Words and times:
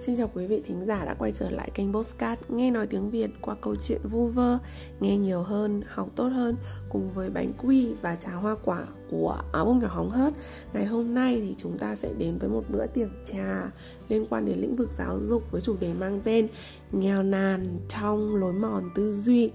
Xin 0.00 0.16
chào 0.16 0.30
quý 0.34 0.46
vị 0.46 0.62
thính 0.66 0.84
giả 0.86 1.04
đã 1.04 1.14
quay 1.14 1.32
trở 1.32 1.50
lại 1.50 1.70
kênh 1.74 1.92
Postcard 1.92 2.42
Nghe 2.48 2.70
nói 2.70 2.86
tiếng 2.86 3.10
Việt 3.10 3.30
qua 3.40 3.56
câu 3.60 3.76
chuyện 3.86 4.00
vu 4.04 4.26
vơ 4.26 4.58
Nghe 5.00 5.16
nhiều 5.16 5.42
hơn, 5.42 5.82
học 5.88 6.08
tốt 6.16 6.28
hơn 6.28 6.56
Cùng 6.88 7.10
với 7.10 7.30
bánh 7.30 7.52
quy 7.62 7.94
và 8.02 8.14
trà 8.14 8.30
hoa 8.30 8.56
quả 8.64 8.84
của 9.10 9.42
áo 9.52 9.64
bông 9.64 9.78
nhỏ 9.78 9.88
hóng 9.90 10.10
hớt. 10.10 10.34
Ngày 10.72 10.86
hôm 10.86 11.14
nay 11.14 11.40
thì 11.40 11.54
chúng 11.58 11.78
ta 11.78 11.96
sẽ 11.96 12.08
đến 12.18 12.38
với 12.38 12.48
một 12.48 12.64
bữa 12.68 12.86
tiệc 12.86 13.08
trà 13.32 13.70
Liên 14.08 14.26
quan 14.30 14.44
đến 14.44 14.58
lĩnh 14.58 14.76
vực 14.76 14.92
giáo 14.92 15.18
dục 15.18 15.42
với 15.50 15.60
chủ 15.60 15.76
đề 15.80 15.94
mang 15.94 16.20
tên 16.24 16.48
Nghèo 16.92 17.22
nàn 17.22 17.78
trong 17.88 18.36
lối 18.36 18.52
mòn 18.52 18.84
tư 18.94 19.14
duy 19.14 19.50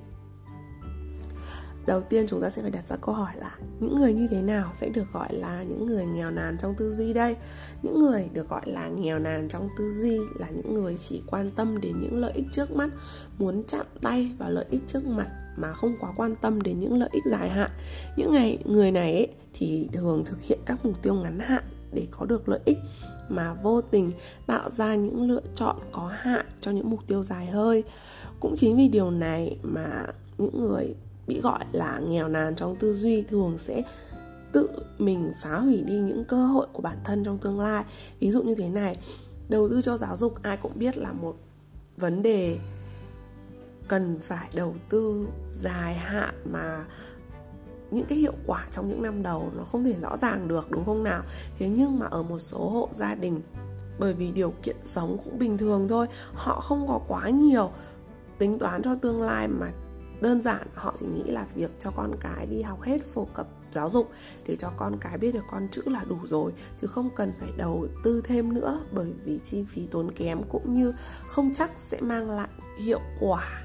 đầu 1.86 2.02
tiên 2.02 2.26
chúng 2.28 2.42
ta 2.42 2.50
sẽ 2.50 2.62
phải 2.62 2.72
đặt 2.72 2.88
ra 2.88 2.96
câu 3.02 3.16
hỏi 3.16 3.34
là 3.36 3.58
những 3.80 3.96
người 3.96 4.14
như 4.14 4.28
thế 4.28 4.42
nào 4.42 4.72
sẽ 4.74 4.90
được 4.90 5.14
gọi 5.14 5.34
là 5.34 5.64
những 5.64 5.86
người 5.86 6.06
nghèo 6.06 6.32
nàn 6.32 6.58
trong 6.60 6.76
tư 6.78 6.92
duy 6.92 7.14
đây? 7.14 7.36
Những 7.84 8.00
người 8.00 8.30
được 8.34 8.50
gọi 8.50 8.62
là 8.66 8.88
nghèo 8.88 9.20
nàn 9.20 9.48
trong 9.50 9.70
tư 9.78 9.92
duy 9.92 10.20
là 10.40 10.50
những 10.50 10.74
người 10.74 10.98
chỉ 10.98 11.22
quan 11.28 11.52
tâm 11.52 11.82
đến 11.82 12.00
những 12.00 12.18
lợi 12.18 12.32
ích 12.36 12.46
trước 12.52 12.72
mắt 12.72 12.90
muốn 13.38 13.64
chạm 13.68 13.86
tay 14.02 14.32
vào 14.38 14.50
lợi 14.50 14.66
ích 14.70 14.82
trước 14.88 15.06
mặt 15.06 15.28
mà 15.58 15.74
không 15.74 15.96
quá 16.00 16.14
quan 16.16 16.36
tâm 16.36 16.62
đến 16.62 16.80
những 16.80 17.00
lợi 17.00 17.10
ích 17.12 17.24
dài 17.32 17.50
hạn. 17.50 17.72
Những 18.18 18.32
ngày 18.32 18.58
người 18.66 18.92
này 18.92 19.14
ấy, 19.14 19.28
thì 19.54 19.90
thường 19.94 20.24
thực 20.26 20.42
hiện 20.42 20.60
các 20.66 20.86
mục 20.86 21.02
tiêu 21.02 21.14
ngắn 21.14 21.40
hạn 21.40 21.64
để 21.94 22.08
có 22.12 22.26
được 22.26 22.50
lợi 22.50 22.60
ích 22.66 22.78
mà 23.30 23.54
vô 23.54 23.82
tình 23.82 24.12
tạo 24.48 24.70
ra 24.72 24.96
những 24.96 25.30
lựa 25.30 25.42
chọn 25.56 25.76
có 25.92 26.12
hạn 26.14 26.46
cho 26.62 26.72
những 26.72 26.90
mục 26.90 27.08
tiêu 27.08 27.24
dài 27.24 27.46
hơi. 27.46 27.84
Cũng 28.40 28.56
chính 28.58 28.78
vì 28.78 28.88
điều 28.88 29.12
này 29.12 29.58
mà 29.64 30.06
những 30.38 30.62
người 30.62 30.96
bị 31.28 31.42
gọi 31.42 31.66
là 31.72 32.00
nghèo 32.00 32.28
nàn 32.28 32.56
trong 32.56 32.76
tư 32.76 32.94
duy 32.94 33.22
thường 33.22 33.58
sẽ 33.58 33.84
tự 34.52 34.70
mình 34.98 35.32
phá 35.42 35.60
hủy 35.60 35.82
đi 35.82 35.94
những 35.94 36.24
cơ 36.26 36.46
hội 36.46 36.68
của 36.74 36.82
bản 36.82 36.98
thân 37.04 37.24
trong 37.24 37.38
tương 37.38 37.60
lai. 37.60 37.84
Ví 38.20 38.32
dụ 38.32 38.44
như 38.44 38.56
thế 38.56 38.70
này, 38.70 38.96
đầu 39.50 39.70
tư 39.70 39.82
cho 39.82 39.98
giáo 39.98 40.18
dục 40.18 40.42
ai 40.42 40.58
cũng 40.58 40.72
biết 40.76 40.98
là 40.98 41.12
một 41.12 41.36
vấn 41.98 42.22
đề 42.22 42.58
cần 43.88 44.20
phải 44.22 44.50
đầu 44.56 44.76
tư 44.90 45.28
dài 45.52 45.96
hạn 45.96 46.36
mà 46.52 46.86
những 47.92 48.06
cái 48.06 48.18
hiệu 48.18 48.34
quả 48.46 48.68
trong 48.72 48.88
những 48.88 49.04
năm 49.04 49.24
đầu 49.24 49.52
nó 49.58 49.64
không 49.64 49.84
thể 49.84 49.96
rõ 50.02 50.18
ràng 50.18 50.48
được, 50.48 50.72
đúng 50.72 50.86
không 50.86 51.04
nào? 51.04 51.24
Thế 51.60 51.70
nhưng 51.70 52.00
mà 52.00 52.06
ở 52.06 52.24
một 52.24 52.40
số 52.40 52.70
hộ 52.70 52.90
gia 52.94 53.16
đình, 53.16 53.42
bởi 54.00 54.14
vì 54.14 54.32
điều 54.32 54.54
kiện 54.64 54.76
sống 54.86 55.18
cũng 55.26 55.40
bình 55.40 55.58
thường 55.58 55.88
thôi, 55.88 56.08
họ 56.34 56.60
không 56.60 56.88
có 56.88 57.02
quá 57.08 57.30
nhiều 57.30 57.72
tính 58.38 58.60
toán 58.60 58.82
cho 58.84 58.96
tương 58.96 59.22
lai 59.22 59.48
mà 59.48 59.72
đơn 60.26 60.42
giản, 60.42 60.68
họ 60.74 60.94
chỉ 61.00 61.06
nghĩ 61.06 61.24
là 61.24 61.46
việc 61.56 61.72
cho 61.80 61.92
con 61.92 62.16
cái 62.20 62.46
đi 62.46 62.62
học 62.62 62.82
hết 62.82 63.06
phổ 63.14 63.26
cập 63.26 63.48
giáo 63.72 63.90
dục 63.90 64.12
để 64.48 64.56
cho 64.56 64.72
con 64.78 64.98
cái 65.02 65.18
biết 65.18 65.32
được 65.32 65.44
con 65.52 65.68
chữ 65.72 65.82
là 65.86 66.04
đủ 66.10 66.18
rồi, 66.24 66.52
chứ 66.78 66.88
không 66.88 67.10
cần 67.16 67.34
phải 67.40 67.50
đầu 67.58 67.88
tư 68.04 68.22
thêm 68.26 68.54
nữa, 68.54 68.80
bởi 68.92 69.14
vì 69.26 69.40
chi 69.46 69.66
phí 69.70 69.88
tốn 69.88 70.12
kém 70.12 70.44
cũng 70.50 70.74
như 70.74 70.94
không 71.28 71.54
chắc 71.54 71.72
sẽ 71.78 72.02
mang 72.02 72.32
lại 72.32 72.50
hiệu 72.78 73.00
quả. 73.20 73.64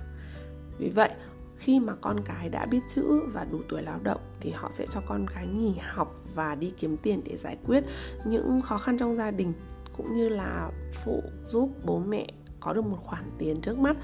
Vì 0.78 0.90
vậy, 0.90 1.10
khi 1.56 1.80
mà 1.80 1.94
con 2.00 2.20
cái 2.24 2.48
đã 2.48 2.66
biết 2.66 2.80
chữ 2.94 3.20
và 3.32 3.44
đủ 3.44 3.58
tuổi 3.68 3.82
lao 3.82 4.00
động 4.02 4.20
thì 4.40 4.50
họ 4.50 4.70
sẽ 4.74 4.86
cho 4.90 5.00
con 5.06 5.26
cái 5.34 5.46
nghỉ 5.46 5.74
học 5.82 6.14
và 6.34 6.54
đi 6.54 6.72
kiếm 6.78 6.96
tiền 6.96 7.22
để 7.24 7.36
giải 7.36 7.56
quyết 7.66 7.84
những 8.24 8.60
khó 8.60 8.78
khăn 8.78 8.98
trong 8.98 9.16
gia 9.16 9.30
đình, 9.30 9.52
cũng 9.96 10.14
như 10.14 10.28
là 10.28 10.70
phụ 11.04 11.22
giúp 11.46 11.70
bố 11.84 11.98
mẹ 11.98 12.26
có 12.60 12.72
được 12.72 12.84
một 12.84 12.98
khoản 13.04 13.30
tiền 13.38 13.60
trước 13.60 13.78
mắt 13.78 13.96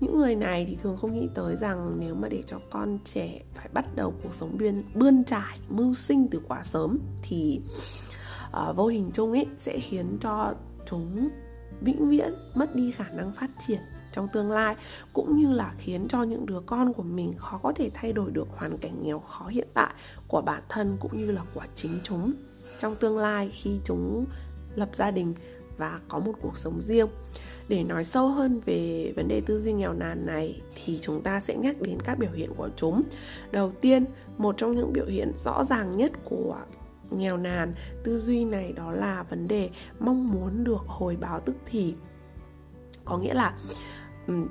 những 0.00 0.18
người 0.18 0.34
này 0.34 0.66
thì 0.68 0.76
thường 0.76 0.96
không 0.96 1.14
nghĩ 1.14 1.28
tới 1.34 1.56
rằng 1.56 1.96
nếu 2.00 2.14
mà 2.14 2.28
để 2.28 2.42
cho 2.46 2.58
con 2.70 2.98
trẻ 3.04 3.40
phải 3.54 3.68
bắt 3.72 3.84
đầu 3.96 4.14
cuộc 4.22 4.34
sống 4.34 4.50
bươn 4.58 4.82
bươn 4.94 5.24
trải 5.24 5.58
mưu 5.68 5.94
sinh 5.94 6.28
từ 6.30 6.40
quá 6.48 6.64
sớm 6.64 6.98
thì 7.22 7.60
uh, 8.46 8.76
vô 8.76 8.86
hình 8.86 9.10
chung 9.14 9.32
ấy 9.32 9.46
sẽ 9.56 9.78
khiến 9.78 10.18
cho 10.20 10.54
chúng 10.86 11.28
vĩnh 11.80 12.08
viễn 12.08 12.32
mất 12.54 12.74
đi 12.74 12.92
khả 12.92 13.08
năng 13.08 13.32
phát 13.32 13.50
triển 13.66 13.80
trong 14.12 14.28
tương 14.32 14.52
lai 14.52 14.76
cũng 15.12 15.36
như 15.36 15.52
là 15.52 15.74
khiến 15.78 16.08
cho 16.08 16.22
những 16.22 16.46
đứa 16.46 16.60
con 16.66 16.92
của 16.92 17.02
mình 17.02 17.32
khó 17.36 17.60
có 17.62 17.72
thể 17.76 17.90
thay 17.94 18.12
đổi 18.12 18.30
được 18.30 18.48
hoàn 18.56 18.78
cảnh 18.78 19.02
nghèo 19.02 19.18
khó 19.18 19.46
hiện 19.46 19.68
tại 19.74 19.94
của 20.28 20.42
bản 20.42 20.62
thân 20.68 20.96
cũng 21.00 21.18
như 21.18 21.30
là 21.30 21.42
của 21.54 21.64
chính 21.74 21.98
chúng 22.02 22.32
trong 22.78 22.96
tương 22.96 23.18
lai 23.18 23.50
khi 23.54 23.80
chúng 23.84 24.24
lập 24.74 24.88
gia 24.94 25.10
đình 25.10 25.34
và 25.76 26.00
có 26.08 26.18
một 26.18 26.32
cuộc 26.42 26.56
sống 26.56 26.80
riêng 26.80 27.08
để 27.68 27.84
nói 27.84 28.04
sâu 28.04 28.28
hơn 28.28 28.60
về 28.66 29.12
vấn 29.16 29.28
đề 29.28 29.40
tư 29.40 29.60
duy 29.60 29.72
nghèo 29.72 29.92
nàn 29.92 30.26
này 30.26 30.62
thì 30.74 30.98
chúng 31.02 31.22
ta 31.22 31.40
sẽ 31.40 31.56
nhắc 31.56 31.80
đến 31.80 31.98
các 32.04 32.18
biểu 32.18 32.30
hiện 32.32 32.50
của 32.56 32.68
chúng. 32.76 33.02
Đầu 33.50 33.72
tiên, 33.80 34.04
một 34.38 34.54
trong 34.58 34.76
những 34.76 34.92
biểu 34.92 35.06
hiện 35.06 35.32
rõ 35.36 35.64
ràng 35.64 35.96
nhất 35.96 36.12
của 36.24 36.56
nghèo 37.10 37.36
nàn 37.36 37.72
tư 38.04 38.18
duy 38.18 38.44
này 38.44 38.72
đó 38.72 38.92
là 38.92 39.22
vấn 39.22 39.48
đề 39.48 39.70
mong 40.00 40.30
muốn 40.30 40.64
được 40.64 40.80
hồi 40.86 41.16
báo 41.16 41.40
tức 41.40 41.56
thì. 41.66 41.94
Có 43.04 43.18
nghĩa 43.18 43.34
là 43.34 43.56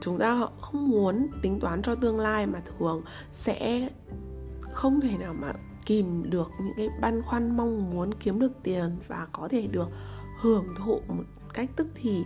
chúng 0.01 0.19
ta 0.19 0.47
không 0.61 0.89
muốn 0.89 1.27
tính 1.41 1.59
toán 1.59 1.81
cho 1.81 1.95
tương 1.95 2.19
lai 2.19 2.47
mà 2.47 2.61
thường 2.79 3.01
sẽ 3.31 3.89
không 4.61 5.01
thể 5.01 5.17
nào 5.17 5.33
mà 5.33 5.53
kìm 5.85 6.29
được 6.29 6.51
những 6.59 6.73
cái 6.77 6.89
băn 7.01 7.21
khoăn 7.21 7.57
mong 7.57 7.89
muốn 7.89 8.13
kiếm 8.13 8.39
được 8.39 8.51
tiền 8.63 8.97
và 9.07 9.27
có 9.31 9.47
thể 9.47 9.67
được 9.71 9.89
hưởng 10.39 10.65
thụ 10.77 11.01
một 11.07 11.23
cách 11.53 11.69
tức 11.75 11.87
thì 11.95 12.23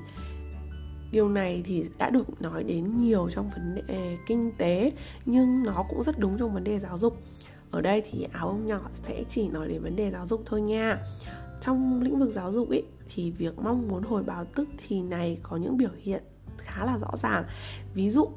điều 1.11 1.29
này 1.29 1.61
thì 1.65 1.85
đã 1.97 2.09
được 2.09 2.41
nói 2.41 2.63
đến 2.63 3.01
nhiều 3.01 3.29
trong 3.29 3.49
vấn 3.49 3.75
đề 3.87 4.17
kinh 4.27 4.51
tế 4.57 4.91
nhưng 5.25 5.63
nó 5.63 5.85
cũng 5.89 6.03
rất 6.03 6.19
đúng 6.19 6.37
trong 6.37 6.53
vấn 6.53 6.63
đề 6.63 6.79
giáo 6.79 6.97
dục. 6.97 7.17
Ở 7.71 7.81
đây 7.81 8.03
thì 8.11 8.27
áo 8.33 8.47
ông 8.47 8.65
nhỏ 8.65 8.81
sẽ 8.93 9.23
chỉ 9.29 9.49
nói 9.49 9.67
đến 9.67 9.83
vấn 9.83 9.95
đề 9.95 10.11
giáo 10.11 10.25
dục 10.25 10.41
thôi 10.45 10.61
nha. 10.61 10.99
Trong 11.61 12.01
lĩnh 12.01 12.19
vực 12.19 12.29
giáo 12.33 12.51
dục 12.51 12.69
ý, 12.69 12.81
thì 13.15 13.31
việc 13.31 13.59
mong 13.59 13.87
muốn 13.87 14.03
hồi 14.03 14.23
báo 14.23 14.45
tức 14.55 14.69
thì 14.87 15.01
này 15.01 15.37
có 15.43 15.57
những 15.57 15.77
biểu 15.77 15.89
hiện 16.01 16.23
khá 16.57 16.85
là 16.85 16.97
rõ 16.97 17.11
ràng. 17.21 17.43
Ví 17.93 18.09
dụ 18.09 18.29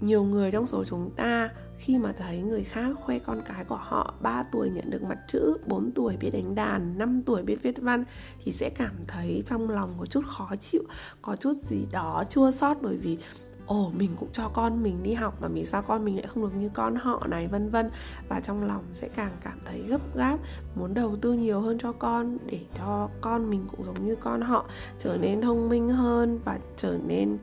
nhiều 0.00 0.24
người 0.24 0.50
trong 0.50 0.66
số 0.66 0.84
chúng 0.84 1.10
ta 1.16 1.50
khi 1.78 1.98
mà 1.98 2.12
thấy 2.12 2.42
người 2.42 2.64
khác 2.64 2.96
khoe 3.02 3.18
con 3.18 3.40
cái 3.48 3.64
của 3.64 3.78
họ 3.80 4.14
3 4.20 4.42
tuổi 4.52 4.70
nhận 4.70 4.90
được 4.90 5.02
mặt 5.02 5.18
chữ, 5.28 5.58
4 5.66 5.90
tuổi 5.90 6.16
biết 6.16 6.30
đánh 6.30 6.54
đàn, 6.54 6.98
5 6.98 7.22
tuổi 7.26 7.42
biết 7.42 7.62
viết 7.62 7.82
văn 7.82 8.04
thì 8.44 8.52
sẽ 8.52 8.70
cảm 8.70 8.94
thấy 9.08 9.42
trong 9.46 9.70
lòng 9.70 9.94
có 9.98 10.06
chút 10.06 10.24
khó 10.26 10.50
chịu, 10.60 10.82
có 11.22 11.36
chút 11.36 11.54
gì 11.58 11.86
đó 11.92 12.24
chua 12.30 12.50
xót 12.50 12.76
bởi 12.80 12.96
vì 12.96 13.18
ồ 13.66 13.92
mình 13.96 14.10
cũng 14.20 14.28
cho 14.32 14.48
con 14.48 14.82
mình 14.82 15.02
đi 15.02 15.14
học 15.14 15.42
mà 15.42 15.48
vì 15.48 15.64
sao 15.64 15.82
con 15.82 16.04
mình 16.04 16.16
lại 16.16 16.26
không 16.26 16.42
được 16.42 16.56
như 16.56 16.70
con 16.74 16.94
họ? 16.96 17.26
Này 17.26 17.48
vân 17.48 17.70
vân. 17.70 17.90
Và 18.28 18.40
trong 18.40 18.66
lòng 18.66 18.84
sẽ 18.92 19.08
càng 19.08 19.36
cảm 19.44 19.58
thấy 19.64 19.82
gấp 19.82 20.16
gáp 20.16 20.38
muốn 20.74 20.94
đầu 20.94 21.16
tư 21.16 21.32
nhiều 21.32 21.60
hơn 21.60 21.78
cho 21.78 21.92
con 21.92 22.38
để 22.46 22.60
cho 22.78 23.08
con 23.20 23.50
mình 23.50 23.66
cũng 23.70 23.84
giống 23.84 24.06
như 24.06 24.16
con 24.16 24.40
họ 24.40 24.66
trở 24.98 25.16
nên 25.20 25.40
thông 25.40 25.68
minh 25.68 25.88
hơn 25.88 26.38
và 26.44 26.58
trở 26.76 26.98
nên 27.06 27.38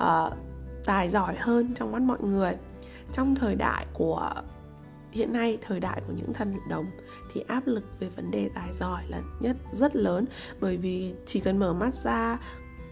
uh, 0.00 0.32
tài 0.88 1.08
giỏi 1.08 1.34
hơn 1.38 1.74
trong 1.74 1.92
mắt 1.92 2.02
mọi 2.02 2.18
người. 2.20 2.52
Trong 3.12 3.34
thời 3.34 3.54
đại 3.54 3.86
của, 3.92 4.30
hiện 5.10 5.32
nay, 5.32 5.58
thời 5.60 5.80
đại 5.80 6.00
của 6.06 6.12
những 6.16 6.32
thần 6.32 6.54
đồng 6.68 6.86
thì 7.32 7.40
áp 7.40 7.66
lực 7.66 7.84
về 8.00 8.08
vấn 8.16 8.30
đề 8.30 8.50
tài 8.54 8.72
giỏi 8.72 9.02
là 9.08 9.22
nhất, 9.40 9.56
rất 9.72 9.96
lớn. 9.96 10.24
Bởi 10.60 10.76
vì 10.76 11.14
chỉ 11.26 11.40
cần 11.40 11.58
mở 11.58 11.72
mắt 11.72 11.94
ra, 11.94 12.38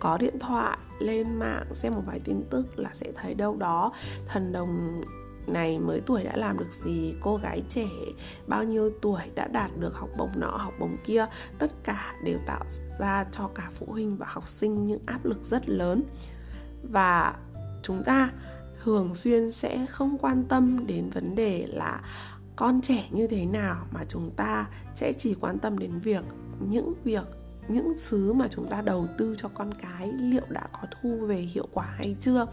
có 0.01 0.19
điện 0.19 0.39
thoại, 0.39 0.79
lên 0.99 1.39
mạng, 1.39 1.67
xem 1.75 1.95
một 1.95 2.03
vài 2.07 2.21
tin 2.25 2.43
tức 2.51 2.79
là 2.79 2.91
sẽ 2.95 3.13
thấy 3.17 3.35
đâu 3.35 3.57
đó 3.57 3.93
thần 4.27 4.53
đồng 4.53 5.03
này 5.47 5.79
mới 5.79 6.01
tuổi 6.07 6.25
đã 6.25 6.37
làm 6.37 6.59
được 6.59 6.73
gì, 6.73 7.15
cô 7.21 7.37
gái 7.37 7.63
trẻ 7.69 7.89
bao 8.47 8.65
nhiêu 8.65 8.91
tuổi 9.03 9.23
đã 9.35 9.47
đạt 9.47 9.71
được 9.79 9.95
học 9.95 10.09
bổng 10.19 10.31
nọ, 10.37 10.57
học 10.57 10.75
bổng 10.79 10.97
kia. 11.05 11.27
Tất 11.59 11.73
cả 11.85 12.15
đều 12.25 12.39
tạo 12.47 12.65
ra 12.99 13.27
cho 13.33 13.51
cả 13.55 13.71
phụ 13.75 13.87
huynh 13.89 14.17
và 14.17 14.27
học 14.29 14.49
sinh 14.49 14.87
những 14.87 15.01
áp 15.07 15.25
lực 15.25 15.45
rất 15.45 15.69
lớn. 15.69 16.03
Và 16.83 17.35
chúng 17.83 18.05
ta 18.05 18.33
thường 18.85 19.15
xuyên 19.15 19.51
sẽ 19.51 19.87
không 19.87 20.19
quan 20.19 20.45
tâm 20.49 20.87
đến 20.87 21.11
vấn 21.11 21.35
đề 21.35 21.67
là 21.69 22.03
con 22.57 22.81
trẻ 22.81 23.09
như 23.11 23.27
thế 23.27 23.47
nào 23.47 23.87
mà 23.91 24.05
chúng 24.09 24.31
ta 24.37 24.67
sẽ 24.95 25.13
chỉ 25.19 25.35
quan 25.41 25.59
tâm 25.59 25.79
đến 25.79 25.99
việc 25.99 26.25
những 26.61 26.95
việc, 27.05 27.25
những 27.69 27.93
thứ 28.09 28.33
mà 28.33 28.49
chúng 28.51 28.67
ta 28.71 28.83
đầu 28.83 29.07
tư 29.19 29.35
cho 29.39 29.49
con 29.55 29.75
cái 29.75 30.13
liệu 30.13 30.45
đã 30.49 30.69
có 30.73 30.89
thu 30.91 31.27
về 31.27 31.37
hiệu 31.37 31.69
quả 31.73 31.87
hay 31.87 32.17
chưa. 32.21 32.47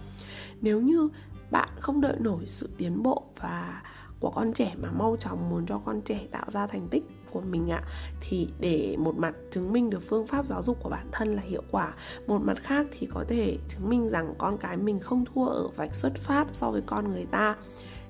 Nếu 0.61 0.81
như 0.81 1.09
bạn 1.51 1.69
không 1.79 2.01
đợi 2.01 2.15
nổi 2.19 2.43
sự 2.47 2.69
tiến 2.77 3.03
bộ 3.03 3.23
và 3.39 3.81
của 4.23 4.29
con 4.29 4.53
trẻ 4.53 4.75
mà 4.81 4.91
mau 4.91 5.15
chóng 5.19 5.49
muốn 5.49 5.65
cho 5.65 5.81
con 5.85 6.01
trẻ 6.01 6.27
tạo 6.31 6.45
ra 6.47 6.67
thành 6.67 6.87
tích 6.87 7.03
của 7.31 7.41
mình 7.41 7.71
ạ, 7.71 7.83
thì 8.21 8.49
để 8.59 8.95
một 8.99 9.17
mặt 9.17 9.35
chứng 9.51 9.73
minh 9.73 9.89
được 9.89 10.03
phương 10.09 10.27
pháp 10.27 10.47
giáo 10.47 10.63
dục 10.63 10.77
của 10.83 10.89
bản 10.89 11.07
thân 11.11 11.33
là 11.33 11.41
hiệu 11.41 11.63
quả, 11.71 11.93
một 12.27 12.41
mặt 12.41 12.57
khác 12.63 12.87
thì 12.91 13.07
có 13.13 13.25
thể 13.27 13.57
chứng 13.69 13.89
minh 13.89 14.09
rằng 14.09 14.33
con 14.37 14.57
cái 14.57 14.77
mình 14.77 14.99
không 14.99 15.25
thua 15.25 15.45
ở 15.45 15.67
vạch 15.67 15.95
xuất 15.95 16.15
phát 16.15 16.47
so 16.51 16.71
với 16.71 16.81
con 16.81 17.11
người 17.11 17.25
ta. 17.25 17.55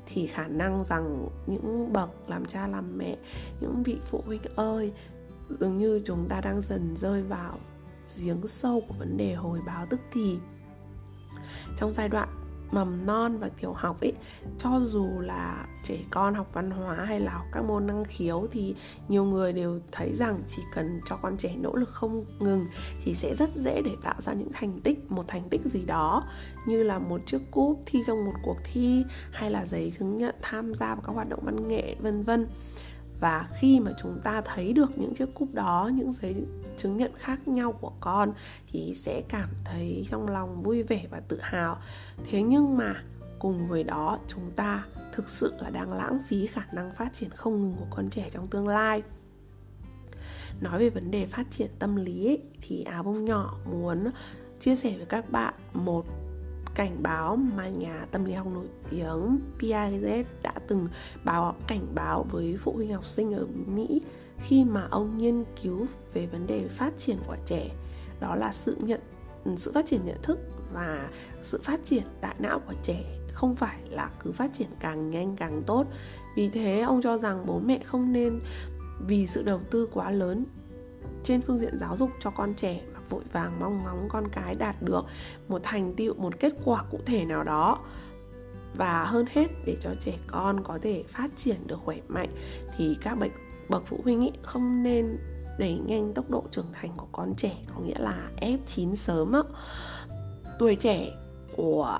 Thì 0.05 0.27
khả 0.27 0.47
năng 0.47 0.83
rằng 0.83 1.27
những 1.47 1.93
bậc 1.93 2.09
làm 2.27 2.45
cha 2.45 2.67
làm 2.67 2.97
mẹ, 2.97 3.17
những 3.61 3.83
vị 3.83 3.97
phụ 4.05 4.21
huynh 4.25 4.41
ơi, 4.55 4.91
dường 5.59 5.77
như 5.77 6.01
chúng 6.05 6.25
ta 6.29 6.41
đang 6.41 6.61
dần 6.61 6.95
rơi 6.97 7.23
vào 7.23 7.57
giếng 8.21 8.47
sâu 8.47 8.81
của 8.87 8.95
vấn 8.99 9.17
đề 9.17 9.33
hồi 9.33 9.59
báo 9.65 9.85
tức 9.85 9.99
thì. 10.11 10.37
Trong 11.77 11.91
giai 11.91 12.09
đoạn 12.09 12.29
mầm 12.73 13.05
non 13.05 13.37
và 13.37 13.49
tiểu 13.49 13.73
học 13.73 14.01
ấy, 14.01 14.13
cho 14.57 14.79
dù 14.87 15.19
là 15.19 15.65
trẻ 15.83 15.97
con 16.11 16.33
học 16.33 16.49
văn 16.53 16.71
hóa 16.71 16.95
hay 16.95 17.19
là 17.19 17.31
học 17.31 17.45
các 17.51 17.63
môn 17.63 17.87
năng 17.87 18.03
khiếu 18.05 18.47
thì 18.51 18.75
nhiều 19.07 19.25
người 19.25 19.53
đều 19.53 19.79
thấy 19.91 20.13
rằng 20.13 20.43
chỉ 20.47 20.61
cần 20.73 21.01
cho 21.05 21.15
con 21.15 21.37
trẻ 21.37 21.55
nỗ 21.55 21.75
lực 21.75 21.89
không 21.89 22.25
ngừng 22.39 22.65
thì 23.03 23.15
sẽ 23.15 23.35
rất 23.35 23.49
dễ 23.55 23.81
để 23.85 23.91
tạo 24.01 24.15
ra 24.19 24.33
những 24.33 24.51
thành 24.53 24.79
tích, 24.83 25.11
một 25.11 25.27
thành 25.27 25.49
tích 25.49 25.61
gì 25.65 25.85
đó. 25.85 26.23
Như 26.67 26.83
là 26.83 26.99
một 26.99 27.21
chiếc 27.25 27.41
cúp 27.51 27.83
thi 27.85 27.99
trong 28.07 28.25
một 28.25 28.33
cuộc 28.43 28.57
thi, 28.63 29.05
hay 29.31 29.51
là 29.51 29.65
giấy 29.65 29.93
chứng 29.99 30.17
nhận 30.17 30.35
tham 30.41 30.73
gia 30.73 30.87
vào 30.87 31.03
các 31.07 31.13
hoạt 31.13 31.29
động 31.29 31.39
văn 31.43 31.67
nghệ, 31.67 31.95
vân 31.99 32.23
vân 32.23 32.47
và 33.23 33.47
khi 33.59 33.79
mà 33.79 33.91
chúng 33.97 34.19
ta 34.23 34.41
thấy 34.41 34.73
được 34.73 34.89
những 34.97 35.15
chiếc 35.15 35.33
cúp 35.33 35.53
đó 35.53 35.91
những 35.93 36.13
giấy 36.21 36.35
chứng 36.77 36.97
nhận 36.97 37.11
khác 37.17 37.47
nhau 37.47 37.71
của 37.71 37.91
con 37.99 38.33
thì 38.71 38.93
sẽ 38.95 39.21
cảm 39.29 39.49
thấy 39.65 40.05
trong 40.09 40.27
lòng 40.27 40.63
vui 40.63 40.83
vẻ 40.83 41.05
và 41.11 41.19
tự 41.19 41.39
hào. 41.41 41.77
Thế 42.29 42.41
nhưng 42.41 42.77
mà 42.77 42.95
cùng 43.39 43.67
với 43.67 43.83
đó 43.83 44.19
chúng 44.27 44.51
ta 44.55 44.85
thực 45.13 45.29
sự 45.29 45.53
là 45.59 45.69
đang 45.69 45.93
lãng 45.93 46.19
phí 46.27 46.47
khả 46.47 46.61
năng 46.73 46.93
phát 46.93 47.13
triển 47.13 47.29
không 47.29 47.61
ngừng 47.61 47.75
của 47.79 47.87
con 47.89 48.09
trẻ 48.09 48.29
trong 48.31 48.47
tương 48.47 48.67
lai. 48.67 49.01
Nói 50.61 50.79
về 50.79 50.89
vấn 50.89 51.11
đề 51.11 51.25
phát 51.25 51.45
triển 51.49 51.69
tâm 51.79 51.95
lý 51.95 52.25
ấy, 52.25 52.41
thì 52.61 52.83
áo 52.83 53.03
bông 53.03 53.25
nhỏ 53.25 53.57
muốn 53.71 54.11
chia 54.59 54.75
sẻ 54.75 54.93
với 54.97 55.05
các 55.05 55.31
bạn 55.31 55.53
một 55.73 56.05
cảnh 56.75 57.03
báo 57.03 57.35
mà 57.35 57.69
nhà 57.69 58.05
tâm 58.11 58.25
lý 58.25 58.33
học 58.33 58.47
nổi 58.53 58.67
tiếng 58.89 59.39
Piaget 59.59 60.25
đã 60.43 60.53
từng 60.67 60.87
báo 61.23 61.55
cảnh 61.67 61.87
báo 61.95 62.25
với 62.31 62.57
phụ 62.61 62.71
huynh 62.71 62.93
học 62.93 63.05
sinh 63.05 63.33
ở 63.33 63.47
Mỹ 63.67 64.01
khi 64.37 64.63
mà 64.65 64.87
ông 64.91 65.17
nghiên 65.17 65.43
cứu 65.61 65.85
về 66.13 66.25
vấn 66.25 66.47
đề 66.47 66.67
phát 66.67 66.93
triển 66.97 67.17
của 67.27 67.37
trẻ. 67.45 67.69
Đó 68.19 68.35
là 68.35 68.53
sự 68.53 68.77
nhận, 68.79 68.99
sự 69.57 69.71
phát 69.71 69.85
triển 69.85 70.05
nhận 70.05 70.17
thức 70.23 70.39
và 70.73 71.09
sự 71.41 71.61
phát 71.63 71.79
triển 71.85 72.03
đại 72.21 72.35
não 72.39 72.59
của 72.59 72.73
trẻ, 72.83 73.19
không 73.31 73.55
phải 73.55 73.77
là 73.89 74.09
cứ 74.19 74.31
phát 74.31 74.53
triển 74.53 74.67
càng 74.79 75.09
nhanh 75.09 75.35
càng 75.35 75.61
tốt. 75.65 75.87
Vì 76.35 76.49
thế, 76.49 76.79
ông 76.79 77.01
cho 77.01 77.17
rằng 77.17 77.45
bố 77.45 77.59
mẹ 77.59 77.79
không 77.85 78.11
nên 78.11 78.39
vì 79.07 79.27
sự 79.27 79.43
đầu 79.43 79.59
tư 79.71 79.89
quá 79.93 80.11
lớn 80.11 80.45
trên 81.23 81.41
phương 81.41 81.59
diện 81.59 81.77
giáo 81.79 81.97
dục 81.97 82.09
cho 82.19 82.29
con 82.29 82.53
trẻ 82.53 82.81
vội 83.13 83.23
vàng 83.33 83.59
mong 83.59 83.83
ngóng 83.83 84.07
con 84.09 84.27
cái 84.31 84.55
đạt 84.55 84.75
được 84.81 85.05
một 85.47 85.61
thành 85.63 85.93
tựu, 85.93 86.13
một 86.13 86.39
kết 86.39 86.53
quả 86.65 86.83
cụ 86.91 86.99
thể 87.05 87.25
nào 87.25 87.43
đó. 87.43 87.79
Và 88.77 89.05
hơn 89.05 89.25
hết, 89.31 89.47
để 89.65 89.77
cho 89.81 89.89
trẻ 90.01 90.17
con 90.27 90.63
có 90.63 90.79
thể 90.81 91.03
phát 91.07 91.31
triển 91.37 91.67
được 91.67 91.79
khỏe 91.85 91.97
mạnh 92.07 92.29
thì 92.77 92.97
các 93.01 93.15
bậc 93.15 93.31
bậc 93.69 93.83
phụ 93.85 93.99
huynh 94.03 94.21
ý, 94.21 94.31
không 94.41 94.83
nên 94.83 95.17
đẩy 95.59 95.77
nhanh 95.77 96.13
tốc 96.13 96.29
độ 96.29 96.43
trưởng 96.51 96.73
thành 96.73 96.91
của 96.97 97.07
con 97.11 97.33
trẻ, 97.37 97.55
có 97.75 97.81
nghĩa 97.81 97.99
là 97.99 98.29
ép 98.37 98.59
chín 98.67 98.95
sớm 98.95 99.31
á. 99.31 99.41
Tuổi 100.59 100.75
trẻ 100.75 101.11
của 101.55 101.99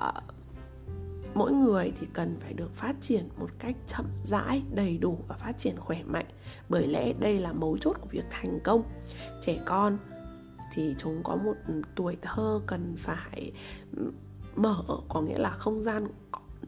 mỗi 1.34 1.52
người 1.52 1.92
thì 2.00 2.06
cần 2.12 2.36
phải 2.40 2.52
được 2.52 2.74
phát 2.74 2.96
triển 3.02 3.28
một 3.38 3.48
cách 3.58 3.76
chậm 3.86 4.04
rãi, 4.24 4.62
đầy 4.74 4.98
đủ 4.98 5.18
và 5.28 5.36
phát 5.36 5.58
triển 5.58 5.74
khỏe 5.78 6.02
mạnh. 6.06 6.26
Bởi 6.68 6.86
lẽ 6.86 7.12
đây 7.12 7.38
là 7.38 7.52
mấu 7.52 7.78
chốt 7.78 7.96
của 8.00 8.08
việc 8.10 8.24
thành 8.30 8.58
công. 8.64 8.82
Trẻ 9.42 9.58
con 9.64 9.98
thì 10.74 10.94
chúng 10.98 11.22
có 11.22 11.36
một 11.36 11.54
tuổi 11.94 12.16
thơ 12.22 12.60
cần 12.66 12.94
phải 12.98 13.52
mở, 14.56 14.82
có 15.08 15.20
nghĩa 15.20 15.38
là 15.38 15.50
không 15.50 15.82
gian, 15.82 16.08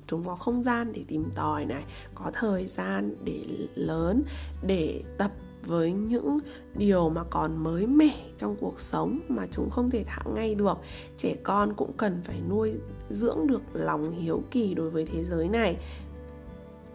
chúng 0.06 0.24
có 0.24 0.36
không 0.36 0.62
gian 0.62 0.92
để 0.92 1.04
tìm 1.08 1.30
tòi 1.34 1.66
này, 1.66 1.84
có 2.14 2.30
thời 2.34 2.66
gian 2.66 3.14
để 3.24 3.68
lớn, 3.74 4.22
để 4.62 5.02
tập 5.18 5.30
với 5.66 5.92
những 5.92 6.38
điều 6.74 7.08
mà 7.08 7.24
còn 7.30 7.64
mới 7.64 7.86
mẻ 7.86 8.26
trong 8.38 8.56
cuộc 8.60 8.80
sống 8.80 9.18
mà 9.28 9.46
chúng 9.50 9.70
không 9.70 9.90
thể 9.90 10.04
thạo 10.04 10.32
ngay 10.34 10.54
được. 10.54 10.78
Trẻ 11.18 11.36
con 11.42 11.74
cũng 11.74 11.92
cần 11.96 12.20
phải 12.24 12.40
nuôi 12.48 12.72
dưỡng 13.10 13.46
được 13.46 13.62
lòng 13.72 14.10
hiếu 14.10 14.42
kỳ 14.50 14.74
đối 14.74 14.90
với 14.90 15.06
thế 15.06 15.24
giới 15.24 15.48
này. 15.48 15.76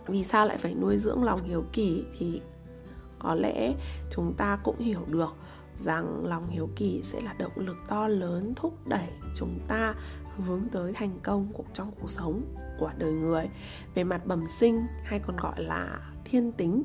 Vì 0.07 0.23
sao 0.23 0.45
lại 0.45 0.57
phải 0.57 0.75
nuôi 0.75 0.97
dưỡng 0.97 1.23
lòng 1.23 1.43
hiếu 1.43 1.63
kỳ? 1.73 2.03
Thì 2.17 2.41
có 3.19 3.35
lẽ 3.35 3.73
chúng 4.15 4.33
ta 4.37 4.59
cũng 4.63 4.79
hiểu 4.79 5.01
được 5.07 5.35
rằng 5.83 6.25
lòng 6.25 6.47
hiếu 6.49 6.69
kỳ 6.75 7.01
sẽ 7.03 7.21
là 7.21 7.33
động 7.33 7.51
lực 7.55 7.77
to 7.87 8.07
lớn 8.07 8.53
thúc 8.55 8.87
đẩy 8.87 9.07
chúng 9.35 9.59
ta 9.67 9.95
hướng 10.37 10.61
tới 10.71 10.93
thành 10.93 11.19
công 11.23 11.47
của 11.53 11.63
trong 11.73 11.91
cuộc 12.01 12.09
sống 12.09 12.41
của 12.79 12.91
đời 12.97 13.13
người. 13.13 13.49
Về 13.95 14.03
mặt 14.03 14.25
bẩm 14.25 14.45
sinh 14.59 14.81
hay 15.03 15.19
còn 15.19 15.37
gọi 15.37 15.63
là 15.63 15.99
thiên 16.25 16.51
tính, 16.51 16.83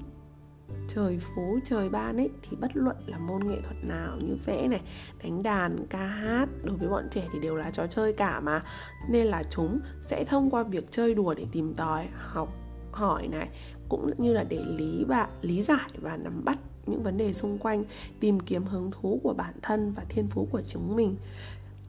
trời 0.89 1.19
phú, 1.19 1.59
trời 1.65 1.89
ban 1.89 2.17
ấy, 2.17 2.31
thì 2.43 2.57
bất 2.61 2.77
luận 2.77 2.97
là 3.07 3.19
môn 3.19 3.49
nghệ 3.49 3.61
thuật 3.65 3.85
nào 3.85 4.19
như 4.21 4.37
vẽ 4.45 4.69
này, 4.69 4.81
đánh 5.23 5.43
đàn, 5.43 5.87
ca 5.91 6.07
hát, 6.07 6.49
đối 6.65 6.77
với 6.77 6.89
bọn 6.89 7.09
trẻ 7.11 7.29
thì 7.33 7.39
đều 7.41 7.57
là 7.57 7.71
trò 7.71 7.87
chơi 7.87 8.13
cả 8.13 8.41
mà. 8.41 8.63
Nên 9.09 9.27
là 9.27 9.43
chúng 9.51 9.81
sẽ 10.07 10.25
thông 10.25 10.51
qua 10.51 10.63
việc 10.63 10.91
chơi 10.91 11.15
đùa 11.15 11.35
để 11.35 11.47
tìm 11.53 11.75
tòi, 11.75 12.09
học, 12.13 12.49
hỏi 12.93 13.29
này, 13.29 13.49
cũng 13.89 14.11
như 14.19 14.33
là 14.33 14.45
để 14.49 14.65
lý 14.69 15.05
và 15.05 15.29
lý 15.43 15.63
giải 15.63 15.91
và 16.03 16.17
nắm 16.17 16.45
bắt 16.45 16.59
những 16.87 17.03
vấn 17.03 17.17
đề 17.17 17.33
xung 17.33 17.59
quanh 17.59 17.85
tìm 18.21 18.41
kiếm 18.41 18.65
hứng 18.65 18.91
thú 18.91 19.21
của 19.23 19.35
bản 19.35 19.55
thân 19.62 19.93
và 19.93 20.05
thiên 20.09 20.27
phú 20.27 20.49
của 20.50 20.62
chúng 20.67 20.97
mình. 20.97 21.17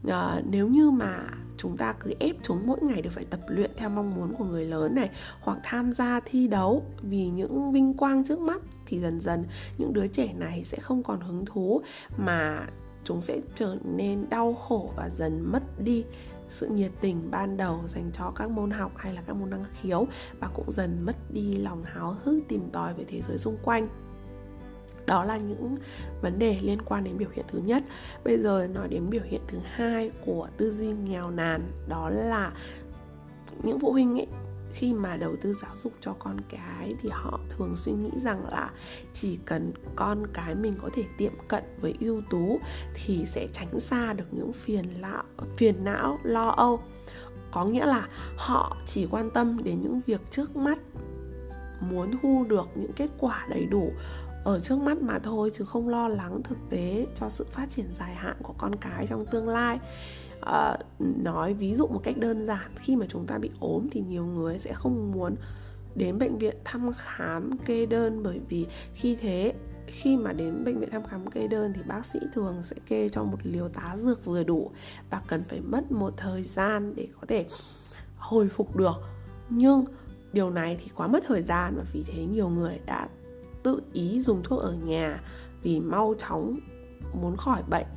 À, 0.07 0.41
nếu 0.49 0.67
như 0.67 0.91
mà 0.91 1.23
chúng 1.57 1.77
ta 1.77 1.93
cứ 1.99 2.13
ép 2.19 2.35
chúng 2.41 2.67
mỗi 2.67 2.77
ngày 2.81 3.01
đều 3.01 3.11
phải 3.11 3.23
tập 3.23 3.39
luyện 3.47 3.71
theo 3.77 3.89
mong 3.89 4.15
muốn 4.15 4.33
của 4.33 4.45
người 4.45 4.65
lớn 4.65 4.95
này 4.95 5.09
hoặc 5.41 5.59
tham 5.63 5.93
gia 5.93 6.19
thi 6.25 6.47
đấu 6.47 6.83
vì 7.01 7.27
những 7.27 7.71
vinh 7.71 7.93
quang 7.93 8.25
trước 8.25 8.39
mắt 8.39 8.61
thì 8.85 8.99
dần 8.99 9.19
dần 9.21 9.45
những 9.77 9.93
đứa 9.93 10.07
trẻ 10.07 10.33
này 10.33 10.63
sẽ 10.63 10.77
không 10.79 11.03
còn 11.03 11.19
hứng 11.19 11.45
thú 11.45 11.81
mà 12.17 12.67
chúng 13.03 13.21
sẽ 13.21 13.39
trở 13.55 13.77
nên 13.95 14.29
đau 14.29 14.53
khổ 14.53 14.91
và 14.95 15.09
dần 15.09 15.51
mất 15.51 15.81
đi 15.83 16.05
sự 16.49 16.67
nhiệt 16.67 16.91
tình 17.01 17.31
ban 17.31 17.57
đầu 17.57 17.79
dành 17.87 18.11
cho 18.13 18.31
các 18.35 18.49
môn 18.49 18.71
học 18.71 18.91
hay 18.95 19.13
là 19.13 19.21
các 19.27 19.35
môn 19.35 19.49
năng 19.49 19.65
khiếu 19.81 20.07
và 20.39 20.47
cũng 20.47 20.71
dần 20.71 21.05
mất 21.05 21.15
đi 21.33 21.55
lòng 21.55 21.83
háo 21.83 22.15
hức 22.23 22.39
tìm 22.47 22.69
tòi 22.71 22.93
về 22.93 23.05
thế 23.07 23.21
giới 23.21 23.37
xung 23.37 23.57
quanh 23.63 23.87
đó 25.07 25.23
là 25.23 25.37
những 25.37 25.77
vấn 26.21 26.39
đề 26.39 26.57
liên 26.61 26.81
quan 26.81 27.03
đến 27.03 27.17
biểu 27.17 27.29
hiện 27.33 27.45
thứ 27.47 27.59
nhất. 27.59 27.83
Bây 28.23 28.37
giờ 28.37 28.67
nói 28.73 28.87
đến 28.87 29.09
biểu 29.09 29.23
hiện 29.23 29.41
thứ 29.47 29.57
hai 29.63 30.11
của 30.25 30.47
tư 30.57 30.71
duy 30.71 30.87
nghèo 30.87 31.29
nàn, 31.29 31.71
đó 31.87 32.09
là 32.09 32.51
những 33.63 33.79
phụ 33.79 33.91
huynh 33.91 34.19
ấy, 34.19 34.27
khi 34.71 34.93
mà 34.93 35.17
đầu 35.17 35.35
tư 35.41 35.53
giáo 35.53 35.71
dục 35.77 35.93
cho 36.01 36.13
con 36.19 36.37
cái 36.49 36.95
thì 37.01 37.09
họ 37.09 37.39
thường 37.49 37.73
suy 37.77 37.91
nghĩ 37.91 38.11
rằng 38.15 38.45
là 38.49 38.71
chỉ 39.13 39.39
cần 39.45 39.71
con 39.95 40.27
cái 40.33 40.55
mình 40.55 40.75
có 40.81 40.89
thể 40.93 41.03
tiệm 41.17 41.33
cận 41.47 41.63
với 41.81 41.93
ưu 41.99 42.21
tú 42.29 42.59
thì 42.95 43.25
sẽ 43.25 43.47
tránh 43.53 43.79
xa 43.79 44.13
được 44.13 44.25
những 44.31 44.53
phiền 44.53 44.85
lão, 44.99 45.23
phiền 45.57 45.83
não, 45.83 46.19
lo 46.23 46.49
âu. 46.49 46.79
Có 47.51 47.65
nghĩa 47.65 47.85
là 47.85 48.07
họ 48.37 48.77
chỉ 48.87 49.07
quan 49.11 49.31
tâm 49.31 49.63
đến 49.63 49.81
những 49.81 50.01
việc 50.05 50.21
trước 50.31 50.55
mắt, 50.55 50.79
muốn 51.81 52.11
thu 52.21 52.45
được 52.49 52.69
những 52.75 52.93
kết 52.93 53.09
quả 53.19 53.45
đầy 53.49 53.65
đủ 53.65 53.91
ở 54.43 54.59
trước 54.59 54.77
mắt 54.77 55.01
mà 55.01 55.19
thôi 55.19 55.51
chứ 55.53 55.65
không 55.65 55.89
lo 55.89 56.07
lắng 56.07 56.41
thực 56.43 56.57
tế 56.69 57.07
cho 57.15 57.29
sự 57.29 57.45
phát 57.51 57.69
triển 57.69 57.85
dài 57.99 58.15
hạn 58.15 58.35
của 58.43 58.53
con 58.57 58.75
cái 58.75 59.07
trong 59.07 59.25
tương 59.25 59.49
lai. 59.49 59.79
À, 60.41 60.77
nói 60.99 61.53
ví 61.53 61.75
dụ 61.75 61.87
một 61.87 62.01
cách 62.03 62.17
đơn 62.17 62.45
giản 62.45 62.71
khi 62.75 62.95
mà 62.95 63.05
chúng 63.09 63.25
ta 63.25 63.37
bị 63.37 63.49
ốm 63.59 63.87
thì 63.91 64.01
nhiều 64.01 64.25
người 64.25 64.59
sẽ 64.59 64.73
không 64.73 65.11
muốn 65.11 65.35
đến 65.95 66.19
bệnh 66.19 66.37
viện 66.37 66.55
thăm 66.65 66.91
khám 66.97 67.57
kê 67.57 67.85
đơn 67.85 68.23
bởi 68.23 68.41
vì 68.49 68.67
khi 68.93 69.15
thế 69.15 69.53
khi 69.87 70.17
mà 70.17 70.33
đến 70.33 70.63
bệnh 70.63 70.79
viện 70.79 70.89
thăm 70.89 71.03
khám 71.03 71.27
kê 71.27 71.47
đơn 71.47 71.73
thì 71.75 71.81
bác 71.87 72.05
sĩ 72.05 72.19
thường 72.33 72.55
sẽ 72.63 72.75
kê 72.87 73.09
cho 73.09 73.23
một 73.23 73.37
liều 73.43 73.69
tá 73.69 73.95
dược 73.97 74.25
vừa 74.25 74.43
đủ 74.43 74.71
và 75.09 75.21
cần 75.27 75.43
phải 75.43 75.61
mất 75.61 75.91
một 75.91 76.13
thời 76.17 76.43
gian 76.43 76.93
để 76.95 77.07
có 77.21 77.27
thể 77.27 77.45
hồi 78.17 78.49
phục 78.49 78.75
được. 78.75 78.95
Nhưng 79.49 79.85
điều 80.33 80.49
này 80.49 80.77
thì 80.83 80.91
quá 80.95 81.07
mất 81.07 81.23
thời 81.27 81.41
gian 81.41 81.73
và 81.77 81.83
vì 81.93 82.03
thế 82.07 82.25
nhiều 82.25 82.49
người 82.49 82.79
đã 82.85 83.07
tự 83.67 83.81
ý 83.93 84.21
dùng 84.21 84.43
thuốc 84.43 84.59
ở 84.59 84.73
nhà 84.73 85.21
vì 85.61 85.79
mau 85.79 86.15
chóng 86.17 86.59
muốn 87.13 87.37
khỏi 87.37 87.63
bệnh. 87.69 87.87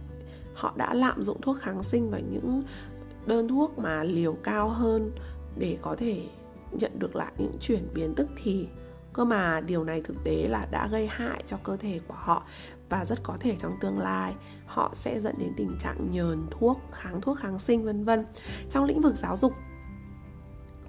Họ 0.54 0.72
đã 0.76 0.94
lạm 0.94 1.22
dụng 1.22 1.40
thuốc 1.40 1.56
kháng 1.60 1.82
sinh 1.82 2.10
và 2.10 2.18
những 2.18 2.62
đơn 3.26 3.48
thuốc 3.48 3.78
mà 3.78 4.04
liều 4.04 4.32
cao 4.32 4.68
hơn 4.68 5.10
để 5.56 5.78
có 5.82 5.96
thể 5.96 6.22
nhận 6.72 6.98
được 6.98 7.16
lại 7.16 7.32
những 7.38 7.56
chuyển 7.60 7.88
biến 7.94 8.14
tức 8.14 8.28
thì. 8.36 8.68
Cơ 9.12 9.24
mà 9.24 9.60
điều 9.60 9.84
này 9.84 10.00
thực 10.00 10.16
tế 10.24 10.46
là 10.48 10.66
đã 10.70 10.88
gây 10.88 11.06
hại 11.06 11.42
cho 11.46 11.56
cơ 11.62 11.76
thể 11.76 12.00
của 12.08 12.14
họ 12.16 12.42
và 12.88 13.04
rất 13.04 13.18
có 13.22 13.36
thể 13.40 13.56
trong 13.58 13.76
tương 13.80 13.98
lai 13.98 14.34
họ 14.66 14.92
sẽ 14.94 15.20
dẫn 15.20 15.34
đến 15.38 15.52
tình 15.56 15.76
trạng 15.80 16.10
nhờn 16.10 16.38
thuốc, 16.50 16.80
kháng 16.92 17.20
thuốc 17.20 17.38
kháng 17.38 17.58
sinh, 17.58 17.84
vân 17.84 18.04
vân. 18.04 18.26
Trong 18.70 18.84
lĩnh 18.84 19.00
vực 19.00 19.14
giáo 19.16 19.36
dục, 19.36 19.52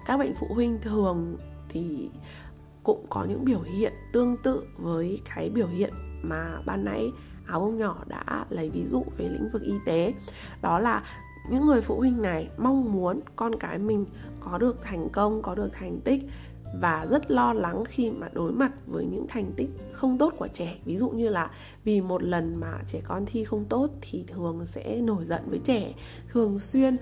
các 0.06 0.16
bệnh 0.16 0.34
phụ 0.34 0.46
huynh 0.54 0.78
thường 0.82 1.36
thì 1.68 2.10
cũng 2.82 3.06
có 3.10 3.24
những 3.28 3.44
biểu 3.44 3.60
hiện 3.60 3.92
tương 4.12 4.36
tự 4.42 4.64
với 4.76 5.20
cái 5.34 5.50
biểu 5.50 5.66
hiện 5.66 5.92
mà 6.22 6.62
ban 6.66 6.84
nãy 6.84 7.10
áo 7.46 7.60
bông 7.60 7.78
nhỏ 7.78 8.04
đã 8.06 8.46
lấy 8.50 8.70
ví 8.70 8.84
dụ 8.84 9.04
về 9.16 9.28
lĩnh 9.28 9.48
vực 9.52 9.62
y 9.62 9.74
tế. 9.86 10.14
Đó 10.62 10.78
là 10.78 11.02
những 11.50 11.66
người 11.66 11.80
phụ 11.80 11.96
huynh 11.96 12.22
này 12.22 12.48
mong 12.58 12.92
muốn 12.92 13.20
con 13.36 13.58
cái 13.58 13.78
mình 13.78 14.06
có 14.40 14.58
được 14.58 14.82
thành 14.82 15.08
công, 15.12 15.42
có 15.42 15.54
được 15.54 15.68
thành 15.72 16.00
tích 16.04 16.22
và 16.80 17.06
rất 17.10 17.30
lo 17.30 17.52
lắng 17.52 17.84
khi 17.88 18.10
mà 18.10 18.28
đối 18.34 18.52
mặt 18.52 18.72
với 18.86 19.04
những 19.04 19.26
thành 19.28 19.52
tích 19.56 19.70
không 19.92 20.18
tốt 20.18 20.34
của 20.38 20.48
trẻ. 20.52 20.78
Ví 20.84 20.96
dụ 20.96 21.10
như 21.10 21.28
là 21.28 21.50
vì 21.84 22.00
một 22.00 22.22
lần 22.22 22.60
mà 22.60 22.78
trẻ 22.86 23.00
con 23.04 23.26
thi 23.26 23.44
không 23.44 23.64
tốt 23.64 23.90
thì 24.00 24.24
thường 24.28 24.66
sẽ 24.66 25.00
nổi 25.00 25.24
giận 25.24 25.42
với 25.46 25.60
trẻ. 25.64 25.94
Thường 26.32 26.58
xuyên, 26.58 26.96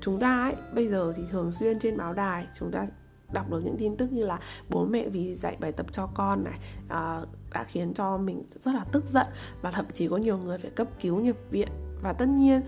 chúng 0.00 0.18
ta 0.18 0.42
ấy, 0.42 0.54
bây 0.74 0.88
giờ 0.88 1.12
thì 1.16 1.22
thường 1.30 1.52
xuyên 1.52 1.78
trên 1.78 1.96
báo 1.96 2.12
đài 2.12 2.46
chúng 2.58 2.70
ta 2.70 2.86
đọc 3.34 3.50
được 3.50 3.60
những 3.64 3.76
tin 3.78 3.96
tức 3.96 4.12
như 4.12 4.26
là 4.26 4.40
bố 4.68 4.84
mẹ 4.84 5.08
vì 5.08 5.34
dạy 5.34 5.56
bài 5.60 5.72
tập 5.72 5.86
cho 5.92 6.06
con 6.14 6.44
này 6.44 6.58
à, 6.88 7.20
đã 7.52 7.64
khiến 7.64 7.94
cho 7.94 8.18
mình 8.18 8.42
rất 8.60 8.74
là 8.74 8.84
tức 8.92 9.04
giận 9.06 9.26
và 9.62 9.70
thậm 9.70 9.86
chí 9.92 10.08
có 10.08 10.16
nhiều 10.16 10.38
người 10.38 10.58
phải 10.58 10.70
cấp 10.70 10.88
cứu 11.00 11.20
nhập 11.20 11.36
viện. 11.50 11.68
Và 12.02 12.12
tất 12.12 12.28
nhiên 12.28 12.60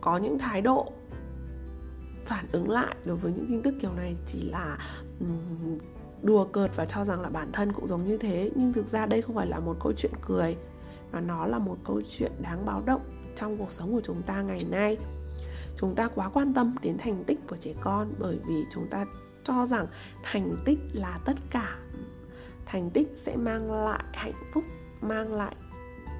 có 0.00 0.16
những 0.16 0.38
thái 0.38 0.60
độ 0.60 0.92
phản 2.24 2.44
ứng 2.52 2.70
lại 2.70 2.96
đối 3.04 3.16
với 3.16 3.32
những 3.32 3.46
tin 3.48 3.62
tức 3.62 3.74
kiểu 3.80 3.92
này 3.92 4.16
chỉ 4.26 4.42
là 4.42 4.78
đùa 6.22 6.44
cợt 6.44 6.76
và 6.76 6.84
cho 6.84 7.04
rằng 7.04 7.20
là 7.20 7.28
bản 7.28 7.52
thân 7.52 7.72
cũng 7.72 7.88
giống 7.88 8.04
như 8.04 8.18
thế. 8.18 8.50
Nhưng 8.54 8.72
thực 8.72 8.88
ra 8.88 9.06
đây 9.06 9.22
không 9.22 9.36
phải 9.36 9.46
là 9.46 9.60
một 9.60 9.76
câu 9.80 9.92
chuyện 9.96 10.12
cười 10.22 10.56
mà 11.12 11.20
nó 11.20 11.46
là 11.46 11.58
một 11.58 11.76
câu 11.84 12.02
chuyện 12.18 12.32
đáng 12.42 12.66
báo 12.66 12.82
động 12.86 13.00
trong 13.36 13.56
cuộc 13.56 13.72
sống 13.72 13.92
của 13.92 14.00
chúng 14.04 14.22
ta 14.22 14.42
ngày 14.42 14.60
nay. 14.70 14.96
Chúng 15.76 15.94
ta 15.94 16.08
quá 16.08 16.30
quan 16.34 16.54
tâm 16.54 16.76
đến 16.82 16.98
thành 16.98 17.24
tích 17.24 17.38
của 17.48 17.56
trẻ 17.56 17.72
con 17.80 18.14
bởi 18.18 18.38
vì 18.46 18.64
chúng 18.72 18.86
ta 18.90 19.04
cho 19.44 19.66
rằng 19.66 19.86
thành 20.22 20.56
tích 20.64 20.78
là 20.92 21.18
tất 21.24 21.36
cả. 21.50 21.78
Thành 22.66 22.90
tích 22.90 23.08
sẽ 23.16 23.36
mang 23.36 23.84
lại 23.84 24.04
hạnh 24.12 24.42
phúc, 24.54 24.64
mang 25.00 25.34
lại 25.34 25.54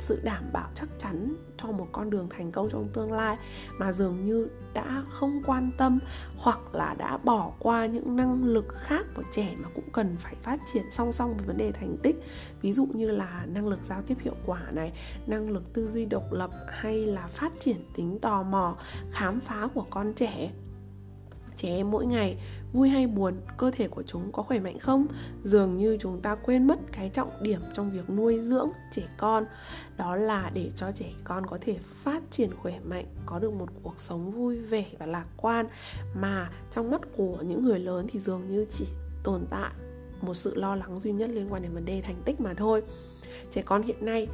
sự 0.01 0.21
đảm 0.25 0.45
bảo 0.53 0.69
chắc 0.75 0.89
chắn 0.99 1.35
cho 1.57 1.73
một 1.73 1.87
con 1.93 2.11
đường 2.11 2.29
thành 2.31 2.53
công 2.53 2.69
trong 2.73 2.89
tương 2.95 3.13
lai 3.13 3.37
mà 3.79 3.93
dường 3.93 4.25
như 4.25 4.49
đã 4.75 5.05
không 5.11 5.43
quan 5.47 5.71
tâm 5.79 5.99
hoặc 6.37 6.75
là 6.75 6.95
đã 6.99 7.17
bỏ 7.17 7.53
qua 7.59 7.87
những 7.87 8.17
năng 8.17 8.45
lực 8.45 8.69
khác 8.69 9.07
của 9.17 9.23
trẻ 9.33 9.55
mà 9.59 9.69
cũng 9.75 9.91
cần 9.93 10.17
phải 10.19 10.35
phát 10.43 10.61
triển 10.73 10.83
song 10.93 11.13
song 11.13 11.37
với 11.37 11.47
vấn 11.47 11.57
đề 11.57 11.73
thành 11.73 11.97
tích. 12.03 12.17
Ví 12.63 12.73
dụ 12.73 12.87
như 12.87 13.11
là 13.11 13.47
năng 13.47 13.69
lực 13.69 13.79
giao 13.89 14.03
tiếp 14.03 14.17
hiệu 14.21 14.35
quả 14.47 14.61
này, 14.73 14.93
năng 15.27 15.51
lực 15.51 15.73
tư 15.73 15.89
duy 15.89 16.05
độc 16.05 16.33
lập 16.33 16.51
hay 16.69 17.07
là 17.07 17.27
phát 17.27 17.53
triển 17.61 17.77
tính 17.97 18.19
tò 18.23 18.43
mò, 18.43 18.77
khám 19.13 19.41
phá 19.41 19.69
của 19.75 19.85
con 19.91 20.13
trẻ 20.17 20.51
trẻ 21.57 21.69
em 21.69 21.91
mỗi 21.91 22.07
ngày, 22.07 22.37
vui 22.73 22.89
hay 22.89 23.07
buồn, 23.07 23.35
cơ 23.57 23.71
thể 23.71 23.89
của 23.89 24.03
chúng 24.03 24.33
có 24.33 24.43
khỏe 24.43 24.59
mạnh 24.59 24.79
không? 24.79 25.07
Dường 25.45 25.77
như 25.77 25.97
chúng 26.01 26.21
ta 26.21 26.35
quên 26.35 26.67
mất 26.67 26.79
cái 26.93 27.09
trọng 27.09 27.31
điểm 27.41 27.61
trong 27.73 27.91
việc 27.91 28.11
nuôi 28.11 28.39
dưỡng 28.39 28.71
trẻ 28.93 29.03
con. 29.17 29.45
Đó 29.97 30.17
là 30.17 30.51
để 30.55 30.71
cho 30.77 30.93
trẻ 30.93 31.13
con 31.25 31.47
có 31.47 31.59
thể 31.61 31.77
phát 31.79 32.23
triển 32.31 32.51
khỏe 32.63 32.81
mạnh, 32.85 33.07
có 33.27 33.39
được 33.39 33.53
một 33.53 33.69
cuộc 33.83 33.95
sống 33.99 34.31
vui 34.31 34.59
vẻ 34.59 34.85
và 34.99 35.07
lạc 35.07 35.27
quan. 35.37 35.67
Mà 36.15 36.51
trong 36.71 36.91
mắt 36.91 37.01
của 37.17 37.37
những 37.43 37.65
người 37.65 37.79
lớn 37.79 38.07
thì 38.13 38.21
dường 38.21 38.51
như 38.51 38.67
chỉ 38.71 38.87
tồn 39.25 39.47
tại 39.51 39.71
một 40.21 40.35
sự 40.35 40.55
lo 40.55 40.77
lắng 40.77 41.01
duy 41.01 41.13
nhất 41.13 41.31
liên 41.33 41.53
quan 41.53 41.63
đến 41.63 41.73
vấn 41.73 41.85
đề 41.85 42.01
thành 42.01 42.23
tích 42.25 42.41
mà 42.41 42.55
thôi. 42.55 42.83
Trẻ 43.53 43.63
con 43.63 43.83
hiện 43.83 44.05
nay 44.05 44.29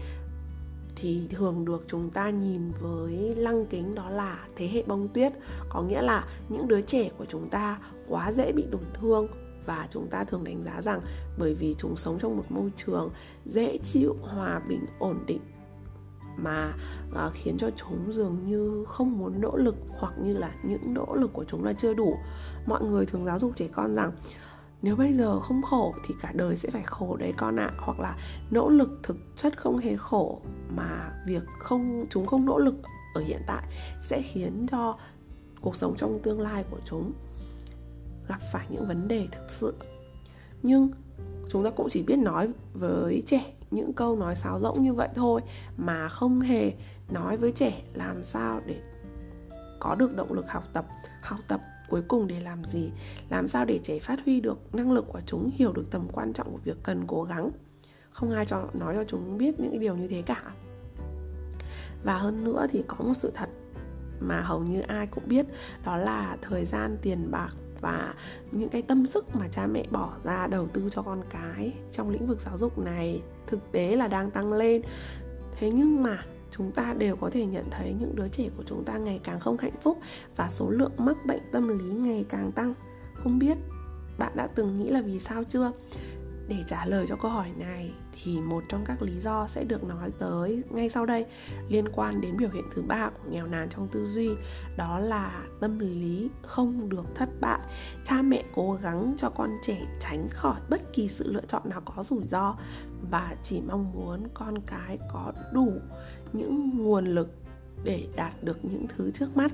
thì 1.01 1.23
thường 1.31 1.65
được 1.65 1.85
chúng 1.87 2.11
ta 2.11 2.31
nhìn 2.31 2.73
với 2.81 3.35
lăng 3.37 3.67
kính 3.67 3.95
đó 3.95 4.11
là 4.11 4.47
thế 4.57 4.69
hệ 4.69 4.83
bông 4.87 5.09
tuyết. 5.09 5.33
Có 5.69 5.83
nghĩa 5.83 6.03
là 6.03 6.25
những 6.49 6.69
đứa 6.69 6.81
trẻ 6.81 7.11
của 7.19 7.25
chúng 7.29 7.49
ta 7.49 7.79
quá 8.09 8.33
dễ 8.33 8.53
bị 8.53 8.67
tổn 8.71 8.85
thương 8.95 9.29
và 9.67 9.87
chúng 9.91 10.09
ta 10.09 10.25
thường 10.25 10.45
đánh 10.45 10.63
giá 10.65 10.83
rằng 10.83 11.01
bởi 11.39 11.55
vì 11.55 11.75
chúng 11.79 11.97
sống 11.97 12.19
trong 12.19 12.37
một 12.37 12.45
môi 12.49 12.71
trường 12.77 13.11
dễ 13.45 13.79
chịu 13.79 14.17
hòa 14.21 14.61
bình 14.69 14.87
ổn 14.99 15.19
định 15.27 15.41
mà 16.37 16.73
uh, 17.11 17.33
khiến 17.35 17.57
cho 17.59 17.71
chúng 17.77 18.13
dường 18.13 18.47
như 18.47 18.85
không 18.89 19.19
muốn 19.19 19.41
nỗ 19.41 19.57
lực 19.57 19.77
hoặc 19.89 20.15
như 20.23 20.37
là 20.37 20.55
những 20.63 20.95
nỗ 20.95 21.15
lực 21.15 21.33
của 21.33 21.45
chúng 21.45 21.65
là 21.65 21.73
chưa 21.73 21.95
đủ. 21.95 22.17
Mọi 22.67 22.83
người 22.83 23.07
thường 23.07 23.25
giáo 23.25 23.39
dục 23.39 23.53
trẻ 23.57 23.69
con 23.73 23.95
rằng 23.95 24.13
nếu 24.83 24.97
bây 24.97 25.13
giờ 25.13 25.41
không 25.41 25.63
khổ 25.63 25.95
thì 26.05 26.15
cả 26.21 26.33
đời 26.35 26.57
sẽ 26.57 26.71
phải 26.71 26.83
khổ 26.83 27.17
đấy 27.17 27.33
con 27.37 27.61
ạ 27.61 27.71
à. 27.73 27.79
hoặc 27.79 28.01
là 28.01 28.17
nỗ 28.51 28.69
lực 28.69 29.01
thực 29.03 29.17
chất 29.37 29.59
không 29.59 29.79
hề 29.79 29.97
khổ 29.97 30.41
mà 30.69 31.13
việc 31.27 31.43
không, 31.59 32.07
chúng 32.11 32.27
không 32.27 32.47
nỗ 32.47 32.59
lực 32.59 32.75
ở 33.15 33.21
hiện 33.21 33.43
tại 33.47 33.65
sẽ 34.03 34.23
khiến 34.23 34.67
cho 34.71 34.99
cuộc 35.61 35.77
sống 35.77 35.95
trong 35.97 36.21
tương 36.23 36.41
lai 36.41 36.65
của 36.71 36.79
chúng 36.85 37.13
gặp 38.29 38.41
phải 38.53 38.67
những 38.71 38.87
vấn 38.89 39.09
đề 39.09 39.29
thực 39.33 39.51
sự 39.51 39.75
nhưng 40.63 40.91
chúng 41.51 41.65
ta 41.65 41.71
cũng 41.77 41.89
chỉ 41.91 42.03
biết 42.03 42.19
nói 42.19 42.49
với 42.75 43.23
trẻ 43.27 43.53
những 43.71 43.93
câu 43.93 44.17
nói 44.17 44.37
sáo 44.37 44.61
rỗng 44.61 44.83
như 44.83 44.95
vậy 44.95 45.09
thôi 45.15 45.41
mà 45.77 46.09
không 46.09 46.41
hề 46.41 46.73
nói 47.09 47.37
với 47.37 47.53
trẻ 47.53 47.83
làm 47.95 48.23
sao 48.23 48.61
để 48.67 48.81
có 49.81 49.95
được 49.95 50.17
động 50.17 50.33
lực 50.33 50.51
học 50.51 50.65
tập 50.73 50.87
học 51.23 51.41
tập 51.49 51.61
cuối 51.91 52.03
cùng 52.09 52.27
để 52.27 52.41
làm 52.41 52.65
gì? 52.65 52.91
Làm 53.29 53.49
sao 53.49 53.65
để 53.65 53.81
trẻ 53.83 53.99
phát 53.99 54.19
huy 54.25 54.41
được 54.41 54.75
năng 54.75 54.93
lực 54.93 55.05
của 55.09 55.21
chúng, 55.27 55.51
hiểu 55.55 55.73
được 55.73 55.85
tầm 55.91 56.09
quan 56.13 56.33
trọng 56.33 56.53
của 56.53 56.59
việc 56.65 56.77
cần 56.83 57.05
cố 57.07 57.23
gắng? 57.23 57.51
Không 58.11 58.31
ai 58.31 58.45
cho, 58.45 58.69
nói 58.75 58.95
cho 58.97 59.05
chúng 59.05 59.39
biết 59.39 59.61
những 59.61 59.81
điều 59.81 59.97
như 59.97 60.09
thế 60.09 60.23
cả. 60.23 60.43
Và 62.05 62.19
hơn 62.19 62.45
nữa 62.45 62.67
thì 62.71 62.85
có 62.87 63.05
một 63.05 63.15
sự 63.15 63.31
thật 63.35 63.49
mà 64.21 64.41
hầu 64.41 64.61
như 64.61 64.81
ai 64.81 65.07
cũng 65.07 65.25
biết, 65.27 65.47
đó 65.85 65.97
là 65.97 66.37
thời 66.43 66.65
gian 66.65 66.97
tiền 67.03 67.31
bạc 67.31 67.51
và 67.81 68.15
những 68.53 68.69
cái 68.69 68.83
tâm 68.83 69.07
sức 69.07 69.37
mà 69.37 69.49
cha 69.49 69.67
mẹ 69.67 69.85
bỏ 69.91 70.13
ra 70.25 70.47
đầu 70.47 70.67
tư 70.67 70.89
cho 70.91 71.03
con 71.03 71.23
cái 71.31 71.73
trong 71.91 72.11
lĩnh 72.11 72.27
vực 72.27 72.41
giáo 72.41 72.59
dục 72.59 72.79
này 72.79 73.23
thực 73.47 73.73
tế 73.73 73.97
là 73.97 74.09
đang 74.09 74.31
tăng 74.31 74.53
lên. 74.53 74.83
Thế 75.59 75.71
nhưng 75.71 76.03
mà 76.03 76.19
chúng 76.51 76.73
ta 76.73 76.95
đều 76.99 77.17
có 77.17 77.31
thể 77.31 77.47
nhận 77.47 77.65
thấy 77.71 77.95
những 78.01 78.17
đứa 78.17 78.29
trẻ 78.29 78.49
của 78.57 78.63
chúng 78.67 78.85
ta 78.85 78.99
ngày 78.99 79.21
càng 79.25 79.41
không 79.41 79.57
hạnh 79.59 79.81
phúc 79.81 79.99
và 80.37 80.49
số 80.49 80.71
lượng 80.71 80.93
mắc 80.99 81.17
bệnh 81.27 81.43
tâm 81.53 81.79
lý 81.79 81.85
ngày 81.85 82.25
càng 82.29 82.53
tăng. 82.53 82.75
Không 83.15 83.39
biết 83.39 83.59
bạn 84.19 84.33
đã 84.37 84.47
từng 84.55 84.79
nghĩ 84.79 84.89
là 84.89 85.03
vì 85.03 85.19
sao 85.19 85.45
chưa? 85.45 85.73
Để 86.49 86.57
trả 86.67 86.87
lời 86.87 87.07
cho 87.09 87.17
câu 87.17 87.31
hỏi 87.31 87.51
này 87.59 87.93
thì 88.13 88.41
một 88.41 88.65
trong 88.69 88.85
các 88.87 89.03
lý 89.03 89.21
do 89.21 89.47
sẽ 89.49 89.65
được 89.65 89.85
nói 89.85 90.11
tới 90.19 90.63
ngay 90.71 90.89
sau 90.89 91.07
đây 91.07 91.27
liên 91.69 91.85
quan 91.93 92.21
đến 92.21 92.37
biểu 92.37 92.49
hiện 92.51 92.65
thứ 92.75 92.83
ba 92.83 93.09
của 93.09 93.31
nghèo 93.31 93.47
nàn 93.47 93.69
trong 93.69 93.89
tư 93.89 94.07
duy, 94.07 94.31
đó 94.77 94.99
là 94.99 95.43
tâm 95.61 95.79
lý 95.79 96.31
không 96.43 96.89
được 96.89 97.05
thất 97.15 97.29
bại. 97.41 97.61
Cha 98.05 98.23
mẹ 98.23 98.45
cố 98.55 98.79
gắng 98.83 99.15
cho 99.19 99.31
con 99.31 99.51
trẻ 99.63 99.87
tránh 100.01 100.29
khỏi 100.31 100.61
bất 100.71 100.93
kỳ 100.93 101.09
sự 101.09 101.33
lựa 101.33 101.45
chọn 101.49 101.63
nào 101.65 101.81
có 101.85 102.03
rủi 102.03 102.25
ro 102.25 102.57
và 103.11 103.37
chỉ 103.43 103.61
mong 103.61 103.93
muốn 103.93 104.29
con 104.35 104.55
cái 104.67 104.99
có 105.13 105.33
đủ 105.53 105.73
những 106.33 106.71
nguồn 106.79 107.05
lực 107.05 107.29
để 107.85 108.07
đạt 108.17 108.33
được 108.43 108.59
những 108.63 108.87
thứ 108.89 109.11
trước 109.11 109.37
mắt. 109.37 109.53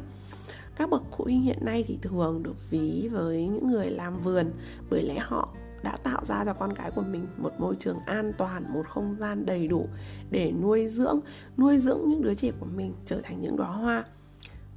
Các 0.77 0.91
bậc 0.91 1.03
phụ 1.17 1.25
huynh 1.25 1.43
hiện 1.43 1.59
nay 1.61 1.85
thì 1.87 1.99
thường 2.03 2.43
được 2.43 2.71
ví 2.71 3.09
với 3.13 3.47
những 3.47 3.69
người 3.69 3.91
làm 3.91 4.23
vườn 4.23 4.51
bởi 4.91 5.03
lẽ 5.03 5.19
họ 5.19 5.49
đã 5.83 5.97
tạo 6.03 6.25
ra 6.29 6.45
cho 6.45 6.55
con 6.55 6.73
cái 6.75 6.91
của 6.91 7.05
mình 7.11 7.27
một 7.37 7.53
môi 7.59 7.77
trường 7.79 7.99
an 8.07 8.33
toàn, 8.39 8.65
một 8.73 8.87
không 8.89 9.17
gian 9.21 9.47
đầy 9.47 9.69
đủ 9.69 9.89
để 10.31 10.53
nuôi 10.63 10.89
dưỡng 10.89 11.21
nuôi 11.57 11.79
dưỡng 11.79 12.09
những 12.09 12.23
đứa 12.23 12.35
trẻ 12.35 12.51
của 12.61 12.67
mình 12.67 12.93
trở 13.05 13.21
thành 13.21 13.41
những 13.41 13.57
đóa 13.57 13.69
hoa. 13.69 14.05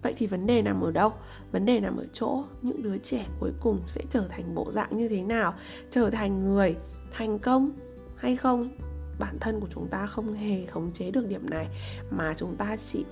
Vậy 0.02 0.14
thì 0.18 0.28
vấn 0.28 0.46
đề 0.46 0.62
nằm 0.62 0.82
ở 0.82 0.92
đâu? 0.92 1.14
Vấn 1.52 1.66
đề 1.66 1.80
nằm 1.80 1.98
ở 1.98 2.06
chỗ 2.14 2.44
những 2.62 2.82
đứa 2.82 2.98
trẻ 2.98 3.26
cuối 3.40 3.52
cùng 3.62 3.80
sẽ 3.88 4.02
trở 4.10 4.28
thành 4.30 4.56
bộ 4.56 4.72
dạng 4.72 4.98
như 4.98 5.08
thế 5.08 5.22
nào? 5.22 5.54
Trở 5.90 6.10
thành 6.10 6.44
người 6.44 6.76
thành 7.12 7.40
công 7.40 7.72
hay 8.16 8.36
không? 8.36 8.70
Bản 9.20 9.40
thân 9.40 9.60
của 9.60 9.68
chúng 9.70 9.88
ta 9.88 10.06
không 10.06 10.34
hề 10.34 10.66
khống 10.66 10.92
chế 10.92 11.12
được 11.12 11.28
điểm 11.28 11.50
này, 11.50 11.68
mà 12.12 12.34
chúng 12.38 12.56
ta 12.56 12.78
chỉ 12.92 13.06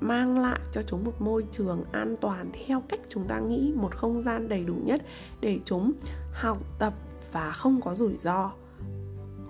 mang 0.00 0.38
lại 0.38 0.60
cho 0.72 0.82
chúng 0.86 1.04
một 1.04 1.20
môi 1.20 1.46
trường 1.50 1.84
an 1.92 2.16
toàn 2.20 2.46
theo 2.52 2.82
cách 2.88 3.00
chúng 3.08 3.28
ta 3.28 3.38
nghĩ, 3.38 3.72
một 3.76 3.96
không 3.96 4.22
gian 4.22 4.48
đầy 4.48 4.64
đủ 4.64 4.74
nhất 4.84 5.02
để 5.40 5.60
chúng 5.64 5.92
học 6.32 6.58
tập 6.78 6.92
và 7.32 7.50
không 7.50 7.80
có 7.80 7.94
rủi 7.94 8.16
ro. 8.16 8.52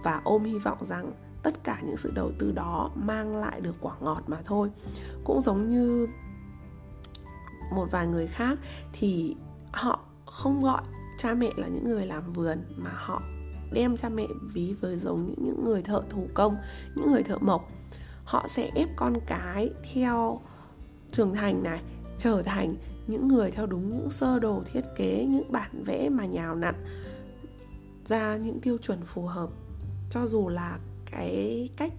Và 0.04 0.20
ôm 0.24 0.44
hy 0.44 0.58
vọng 0.58 0.78
rằng 0.80 1.12
tất 1.42 1.64
cả 1.64 1.80
những 1.86 1.96
sự 1.96 2.12
đầu 2.14 2.32
tư 2.38 2.52
đó 2.52 2.90
mang 2.94 3.36
lại 3.36 3.60
được 3.60 3.74
quả 3.80 3.94
ngọt 4.00 4.22
mà 4.26 4.36
thôi. 4.44 4.70
Cũng 5.24 5.40
giống 5.40 5.68
như 5.68 6.06
một 7.74 7.88
vài 7.90 8.06
người 8.06 8.26
khác 8.26 8.58
thì 8.92 9.36
họ 9.72 10.00
không 10.26 10.60
gọi 10.62 10.82
cha 11.18 11.34
mẹ 11.34 11.50
là 11.56 11.68
những 11.68 11.84
người 11.84 12.06
làm 12.06 12.32
vườn 12.32 12.58
mà 12.76 12.90
họ 12.94 13.22
đem 13.72 13.96
cha 13.96 14.08
mẹ 14.08 14.26
ví 14.52 14.74
với 14.80 14.98
giống 14.98 15.26
những 15.26 15.44
những 15.44 15.64
người 15.64 15.82
thợ 15.82 16.02
thủ 16.10 16.28
công, 16.34 16.56
những 16.96 17.12
người 17.12 17.22
thợ 17.22 17.38
mộc. 17.38 17.68
Họ 18.24 18.46
sẽ 18.48 18.70
ép 18.74 18.88
con 18.96 19.14
cái 19.26 19.70
theo 19.92 20.40
trưởng 21.12 21.34
thành 21.34 21.62
này, 21.62 21.80
trở 22.18 22.42
thành 22.42 22.76
những 23.06 23.28
người 23.28 23.50
theo 23.50 23.66
đúng 23.66 23.88
những 23.88 24.10
sơ 24.10 24.38
đồ 24.38 24.62
thiết 24.72 24.84
kế, 24.96 25.26
những 25.30 25.52
bản 25.52 25.70
vẽ 25.84 26.08
mà 26.08 26.26
nhào 26.26 26.54
nặn 26.54 26.74
ra 28.04 28.36
những 28.36 28.60
tiêu 28.60 28.78
chuẩn 28.82 28.98
phù 29.04 29.22
hợp. 29.22 29.50
Cho 30.10 30.26
dù 30.26 30.48
là 30.48 30.78
cái 31.10 31.68
cách 31.76 31.92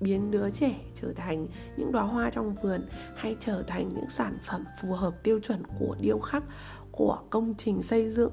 biến 0.00 0.30
đứa 0.30 0.50
trẻ 0.50 0.80
trở 1.02 1.12
thành 1.12 1.46
những 1.76 1.92
đóa 1.92 2.02
hoa 2.02 2.30
trong 2.30 2.54
vườn 2.54 2.88
hay 3.16 3.36
trở 3.40 3.62
thành 3.62 3.94
những 3.94 4.10
sản 4.10 4.38
phẩm 4.46 4.64
phù 4.82 4.92
hợp 4.92 5.22
tiêu 5.22 5.40
chuẩn 5.42 5.62
của 5.78 5.96
điêu 6.00 6.18
khắc 6.18 6.44
của 6.92 7.18
công 7.30 7.54
trình 7.58 7.82
xây 7.82 8.10
dựng, 8.10 8.32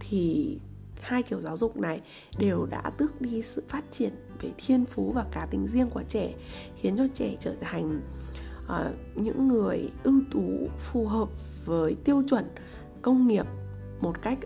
thì 0.00 0.58
hai 1.00 1.22
kiểu 1.22 1.40
giáo 1.40 1.56
dục 1.56 1.76
này 1.76 2.00
đều 2.38 2.66
đã 2.66 2.90
tước 2.98 3.20
đi 3.20 3.42
sự 3.42 3.62
phát 3.68 3.84
triển 3.90 4.12
về 4.40 4.50
thiên 4.58 4.84
phú 4.84 5.12
và 5.12 5.24
cá 5.32 5.46
tính 5.46 5.66
riêng 5.66 5.90
của 5.90 6.02
trẻ 6.08 6.34
khiến 6.76 6.96
cho 6.96 7.06
trẻ 7.14 7.36
trở 7.40 7.54
thành 7.60 8.00
uh, 8.64 8.72
những 9.14 9.48
người 9.48 9.90
ưu 10.02 10.20
tú 10.32 10.68
phù 10.78 11.06
hợp 11.06 11.28
với 11.64 11.96
tiêu 12.04 12.22
chuẩn 12.28 12.44
công 13.02 13.26
nghiệp 13.26 13.46
một 14.00 14.22
cách 14.22 14.38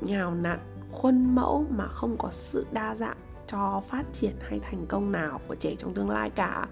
nhào 0.00 0.34
nặn 0.34 0.58
khuôn 0.92 1.34
mẫu 1.34 1.66
mà 1.70 1.86
không 1.86 2.16
có 2.18 2.30
sự 2.30 2.66
đa 2.72 2.94
dạng 2.94 3.16
cho 3.46 3.82
phát 3.88 4.04
triển 4.12 4.32
hay 4.40 4.58
thành 4.58 4.86
công 4.88 5.12
nào 5.12 5.40
của 5.48 5.54
trẻ 5.54 5.74
trong 5.78 5.94
tương 5.94 6.10
lai 6.10 6.30
cả. 6.30 6.66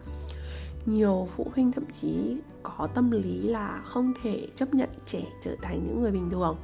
Nhiều 0.87 1.29
phụ 1.37 1.47
huynh 1.55 1.73
thậm 1.73 1.85
chí 2.01 2.37
có 2.63 2.89
tâm 2.95 3.11
lý 3.11 3.43
là 3.43 3.83
không 3.85 4.13
thể 4.23 4.49
chấp 4.57 4.75
nhận 4.75 4.89
trẻ 5.07 5.23
trở 5.43 5.57
thành 5.63 5.85
những 5.87 6.03
người 6.03 6.11
bình 6.11 6.31
thường. 6.31 6.57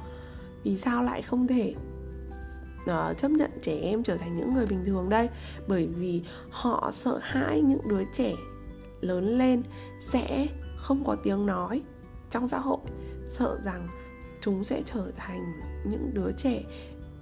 Vì 0.63 0.77
sao 0.77 1.03
lại 1.03 1.21
không 1.21 1.47
thể 1.47 1.75
uh, 2.83 3.17
chấp 3.17 3.31
nhận 3.31 3.51
trẻ 3.61 3.79
em 3.81 4.03
trở 4.03 4.17
thành 4.17 4.37
những 4.37 4.53
người 4.53 4.65
bình 4.65 4.85
thường 4.85 5.09
đây. 5.09 5.29
Bởi 5.67 5.87
vì 5.87 6.21
họ 6.49 6.89
sợ 6.93 7.19
hãi 7.21 7.61
những 7.61 7.87
đứa 7.87 8.03
trẻ 8.13 8.33
lớn 9.01 9.37
lên 9.37 9.63
sẽ 10.01 10.47
không 10.77 11.03
có 11.05 11.15
tiếng 11.23 11.45
nói 11.45 11.81
trong 12.29 12.47
xã 12.47 12.59
hội 12.59 12.79
sợ 13.27 13.59
rằng 13.63 13.87
chúng 14.41 14.63
sẽ 14.63 14.81
trở 14.85 15.11
thành 15.15 15.53
những 15.85 16.13
đứa 16.13 16.31
trẻ 16.37 16.63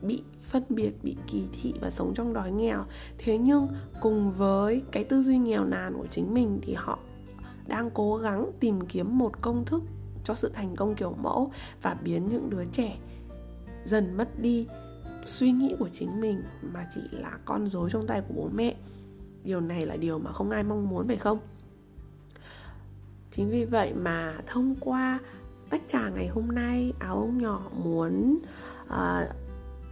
bị 0.01 0.23
phân 0.41 0.63
biệt 0.69 0.91
bị 1.03 1.15
kỳ 1.27 1.43
thị 1.61 1.73
và 1.81 1.89
sống 1.89 2.13
trong 2.15 2.33
đói 2.33 2.51
nghèo. 2.51 2.85
Thế 3.17 3.37
nhưng 3.37 3.67
cùng 4.01 4.31
với 4.31 4.81
cái 4.91 5.03
tư 5.03 5.21
duy 5.21 5.37
nghèo 5.37 5.65
nàn 5.65 5.93
của 5.97 6.07
chính 6.09 6.33
mình 6.33 6.59
thì 6.61 6.73
họ 6.73 6.99
đang 7.67 7.89
cố 7.93 8.17
gắng 8.17 8.51
tìm 8.59 8.81
kiếm 8.81 9.17
một 9.17 9.41
công 9.41 9.65
thức 9.65 9.83
cho 10.23 10.33
sự 10.35 10.51
thành 10.53 10.75
công 10.75 10.95
kiểu 10.95 11.15
mẫu 11.21 11.51
và 11.81 11.97
biến 12.03 12.29
những 12.29 12.49
đứa 12.49 12.65
trẻ 12.71 12.97
dần 13.85 14.17
mất 14.17 14.39
đi 14.39 14.67
suy 15.23 15.51
nghĩ 15.51 15.75
của 15.79 15.89
chính 15.93 16.21
mình 16.21 16.43
mà 16.73 16.87
chỉ 16.95 17.01
là 17.11 17.37
con 17.45 17.69
rối 17.69 17.89
trong 17.89 18.07
tay 18.07 18.21
của 18.27 18.33
bố 18.33 18.49
mẹ. 18.53 18.75
Điều 19.43 19.61
này 19.61 19.85
là 19.85 19.95
điều 19.95 20.19
mà 20.19 20.31
không 20.31 20.49
ai 20.49 20.63
mong 20.63 20.89
muốn 20.89 21.07
phải 21.07 21.17
không? 21.17 21.39
Chính 23.31 23.49
vì 23.49 23.65
vậy 23.65 23.93
mà 23.93 24.37
thông 24.47 24.75
qua 24.79 25.19
tách 25.69 25.81
trà 25.87 26.09
ngày 26.09 26.27
hôm 26.27 26.47
nay 26.47 26.93
áo 26.99 27.15
ông 27.15 27.37
nhỏ 27.41 27.71
muốn 27.83 28.39
uh, 28.85 29.29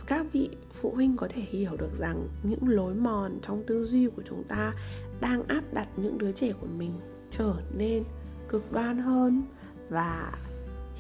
các 0.08 0.26
vị 0.34 0.50
phụ 0.82 0.92
huynh 0.96 1.18
có 1.18 1.28
thể 1.30 1.42
hiểu 1.42 1.72
được 1.78 1.96
rằng 2.00 2.28
những 2.44 2.68
lối 2.68 2.94
mòn 2.94 3.40
trong 3.42 3.64
tư 3.68 3.86
duy 3.86 4.08
của 4.08 4.22
chúng 4.30 4.44
ta 4.44 4.74
đang 5.22 5.44
áp 5.44 5.62
đặt 5.74 5.88
những 5.98 6.18
đứa 6.18 6.32
trẻ 6.32 6.52
của 6.62 6.68
mình 6.78 6.92
trở 7.32 7.54
nên 7.78 8.04
cực 8.50 8.72
đoan 8.72 8.98
hơn 8.98 9.44
và 9.90 10.34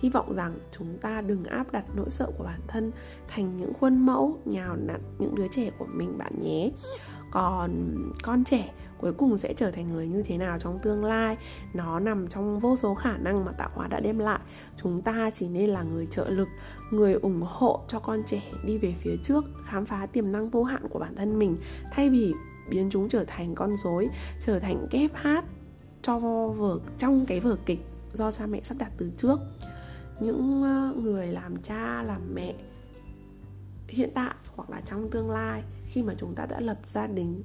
hy 0.01 0.09
vọng 0.09 0.33
rằng 0.35 0.53
chúng 0.71 0.97
ta 1.01 1.21
đừng 1.21 1.43
áp 1.43 1.71
đặt 1.71 1.85
nỗi 1.95 2.09
sợ 2.09 2.31
của 2.37 2.43
bản 2.43 2.59
thân 2.67 2.91
thành 3.27 3.57
những 3.57 3.73
khuôn 3.73 4.05
mẫu 4.05 4.37
nhào 4.45 4.75
nặn 4.75 5.01
những 5.19 5.35
đứa 5.35 5.47
trẻ 5.51 5.71
của 5.77 5.87
mình 5.93 6.17
bạn 6.17 6.33
nhé. 6.41 6.71
Còn 7.31 7.95
con 8.23 8.43
trẻ 8.43 8.73
cuối 8.97 9.13
cùng 9.13 9.37
sẽ 9.37 9.53
trở 9.53 9.71
thành 9.71 9.87
người 9.87 10.07
như 10.07 10.23
thế 10.23 10.37
nào 10.37 10.59
trong 10.59 10.79
tương 10.79 11.05
lai, 11.05 11.37
nó 11.73 11.99
nằm 11.99 12.27
trong 12.27 12.59
vô 12.59 12.75
số 12.75 12.95
khả 12.95 13.17
năng 13.17 13.45
mà 13.45 13.51
tạo 13.51 13.69
hóa 13.73 13.87
đã 13.87 13.99
đem 13.99 14.19
lại. 14.19 14.39
Chúng 14.75 15.01
ta 15.01 15.29
chỉ 15.33 15.47
nên 15.47 15.69
là 15.69 15.83
người 15.83 16.07
trợ 16.11 16.29
lực, 16.29 16.47
người 16.91 17.13
ủng 17.13 17.41
hộ 17.41 17.81
cho 17.87 17.99
con 17.99 18.23
trẻ 18.27 18.41
đi 18.65 18.77
về 18.77 18.95
phía 19.01 19.15
trước, 19.23 19.45
khám 19.65 19.85
phá 19.85 20.05
tiềm 20.05 20.31
năng 20.31 20.49
vô 20.49 20.63
hạn 20.63 20.87
của 20.89 20.99
bản 20.99 21.15
thân 21.15 21.39
mình. 21.39 21.57
Thay 21.91 22.09
vì 22.09 22.33
biến 22.69 22.89
chúng 22.89 23.09
trở 23.09 23.23
thành 23.27 23.55
con 23.55 23.77
rối, 23.77 24.09
trở 24.45 24.59
thành 24.59 24.87
kép 24.91 25.11
hát 25.13 25.45
cho 26.01 26.19
vở, 26.57 26.79
trong 26.97 27.25
cái 27.25 27.39
vở 27.39 27.57
kịch 27.65 27.79
do 28.13 28.31
cha 28.31 28.45
mẹ 28.45 28.61
sắp 28.63 28.77
đặt 28.77 28.91
từ 28.97 29.11
trước 29.17 29.39
những 30.19 30.63
ờ, 30.63 30.95
người 31.03 31.27
làm 31.27 31.61
cha 31.61 32.03
làm 32.03 32.21
mẹ 32.33 32.53
hiện 33.88 34.09
tại 34.13 34.35
hoặc 34.55 34.69
là 34.69 34.81
trong 34.85 35.09
tương 35.11 35.31
lai 35.31 35.63
khi 35.85 36.03
mà 36.03 36.13
chúng 36.17 36.35
ta 36.35 36.45
đã 36.45 36.59
lập 36.59 36.77
gia 36.85 37.07
đình 37.07 37.43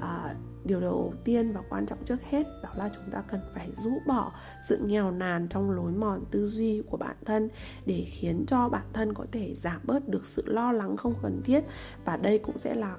à, 0.00 0.34
điều 0.64 0.80
đầu 0.80 1.12
tiên 1.24 1.52
và 1.52 1.60
quan 1.70 1.86
trọng 1.86 2.04
trước 2.04 2.22
hết 2.30 2.46
đó 2.62 2.70
là 2.76 2.90
chúng 2.94 3.10
ta 3.10 3.22
cần 3.28 3.40
phải 3.54 3.68
rũ 3.72 3.90
bỏ 4.06 4.32
sự 4.68 4.78
nghèo 4.86 5.10
nàn 5.10 5.48
trong 5.48 5.70
lối 5.70 5.92
mòn 5.92 6.24
tư 6.30 6.48
duy 6.48 6.82
của 6.90 6.96
bản 6.96 7.16
thân 7.24 7.48
để 7.86 8.06
khiến 8.10 8.44
cho 8.46 8.68
bản 8.68 8.86
thân 8.92 9.14
có 9.14 9.26
thể 9.32 9.54
giảm 9.54 9.80
bớt 9.84 10.08
được 10.08 10.26
sự 10.26 10.42
lo 10.46 10.72
lắng 10.72 10.96
không 10.96 11.14
cần 11.22 11.40
thiết. 11.44 11.64
Và 12.04 12.16
đây 12.16 12.38
cũng 12.38 12.58
sẽ 12.58 12.74
là 12.74 12.96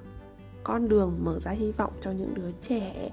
con 0.64 0.88
đường 0.88 1.18
mở 1.24 1.38
ra 1.40 1.50
hy 1.50 1.72
vọng 1.72 1.92
cho 2.00 2.10
những 2.10 2.34
đứa 2.34 2.50
trẻ 2.68 3.10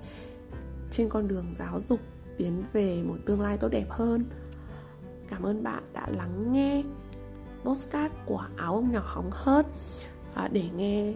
trên 0.92 1.10
con 1.10 1.28
đường 1.28 1.46
giáo 1.54 1.80
dục 1.80 2.00
tiến 2.38 2.64
về 2.74 3.04
một 3.04 3.18
tương 3.26 3.42
lai 3.42 3.58
tốt 3.58 3.70
đẹp 3.72 3.90
hơn 3.90 4.26
cảm 5.32 5.44
ơn 5.44 5.64
bạn 5.64 5.84
đã 5.94 6.08
lắng 6.18 6.54
nghe 6.54 6.84
postcard 7.64 8.14
của 8.26 8.44
áo 8.58 8.74
ông 8.76 8.92
nhỏ 8.92 9.02
hóng 9.06 9.30
hớt. 9.32 9.66
À, 10.34 10.50
để 10.52 10.64
nghe 10.76 11.14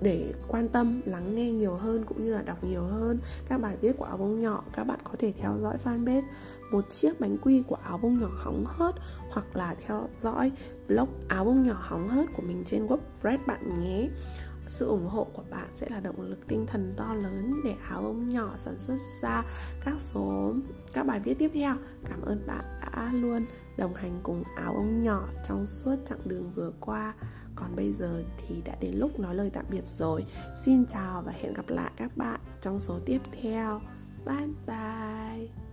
để 0.00 0.32
quan 0.48 0.68
tâm 0.68 1.00
lắng 1.04 1.34
nghe 1.34 1.50
nhiều 1.50 1.74
hơn 1.74 2.04
cũng 2.04 2.24
như 2.24 2.34
là 2.34 2.42
đọc 2.42 2.64
nhiều 2.64 2.82
hơn 2.82 3.18
các 3.48 3.60
bài 3.60 3.76
viết 3.80 3.92
của 3.96 4.04
áo 4.04 4.16
bông 4.16 4.38
nhỏ 4.38 4.64
các 4.72 4.84
bạn 4.84 4.98
có 5.04 5.12
thể 5.18 5.32
theo 5.36 5.58
dõi 5.62 5.76
fanpage 5.84 6.22
một 6.70 6.90
chiếc 6.90 7.20
bánh 7.20 7.38
quy 7.38 7.62
của 7.62 7.76
áo 7.84 7.98
bông 7.98 8.20
nhỏ 8.20 8.28
hóng 8.36 8.64
hớt 8.66 8.94
hoặc 9.30 9.56
là 9.56 9.74
theo 9.86 10.08
dõi 10.20 10.52
blog 10.88 11.08
áo 11.28 11.44
bông 11.44 11.66
nhỏ 11.66 11.76
hóng 11.80 12.08
hớt 12.08 12.26
của 12.36 12.42
mình 12.42 12.64
trên 12.66 12.86
wordpress 12.86 13.38
bạn 13.46 13.80
nhé 13.80 14.08
sự 14.68 14.86
ủng 14.86 15.08
hộ 15.08 15.26
của 15.32 15.44
bạn 15.50 15.68
sẽ 15.76 15.88
là 15.90 16.00
động 16.00 16.20
lực 16.20 16.46
tinh 16.48 16.66
thần 16.66 16.94
to 16.96 17.14
lớn 17.14 17.54
để 17.64 17.74
áo 17.88 18.02
bông 18.02 18.28
nhỏ 18.28 18.54
sản 18.58 18.78
xuất 18.78 18.96
ra 19.22 19.42
các 19.84 19.94
số, 19.98 20.54
các 20.92 21.06
bài 21.06 21.20
viết 21.20 21.34
tiếp 21.38 21.50
theo. 21.54 21.76
Cảm 22.04 22.22
ơn 22.22 22.46
bạn 22.46 22.64
đã 22.80 23.10
luôn 23.12 23.46
đồng 23.78 23.94
hành 23.94 24.20
cùng 24.22 24.42
áo 24.56 24.72
bông 24.72 25.02
nhỏ 25.02 25.28
trong 25.48 25.66
suốt 25.66 25.96
chặng 26.06 26.20
đường 26.24 26.52
vừa 26.54 26.72
qua. 26.80 27.14
Còn 27.54 27.76
bây 27.76 27.92
giờ 27.92 28.24
thì 28.38 28.62
đã 28.64 28.76
đến 28.80 28.94
lúc 28.94 29.20
nói 29.20 29.34
lời 29.34 29.50
tạm 29.54 29.64
biệt 29.70 29.86
rồi. 29.86 30.26
Xin 30.64 30.86
chào 30.86 31.22
và 31.22 31.32
hẹn 31.32 31.54
gặp 31.54 31.64
lại 31.68 31.92
các 31.96 32.16
bạn 32.16 32.40
trong 32.60 32.80
số 32.80 32.98
tiếp 33.06 33.20
theo. 33.42 33.80
Bye 34.26 34.48
bye. 34.66 35.63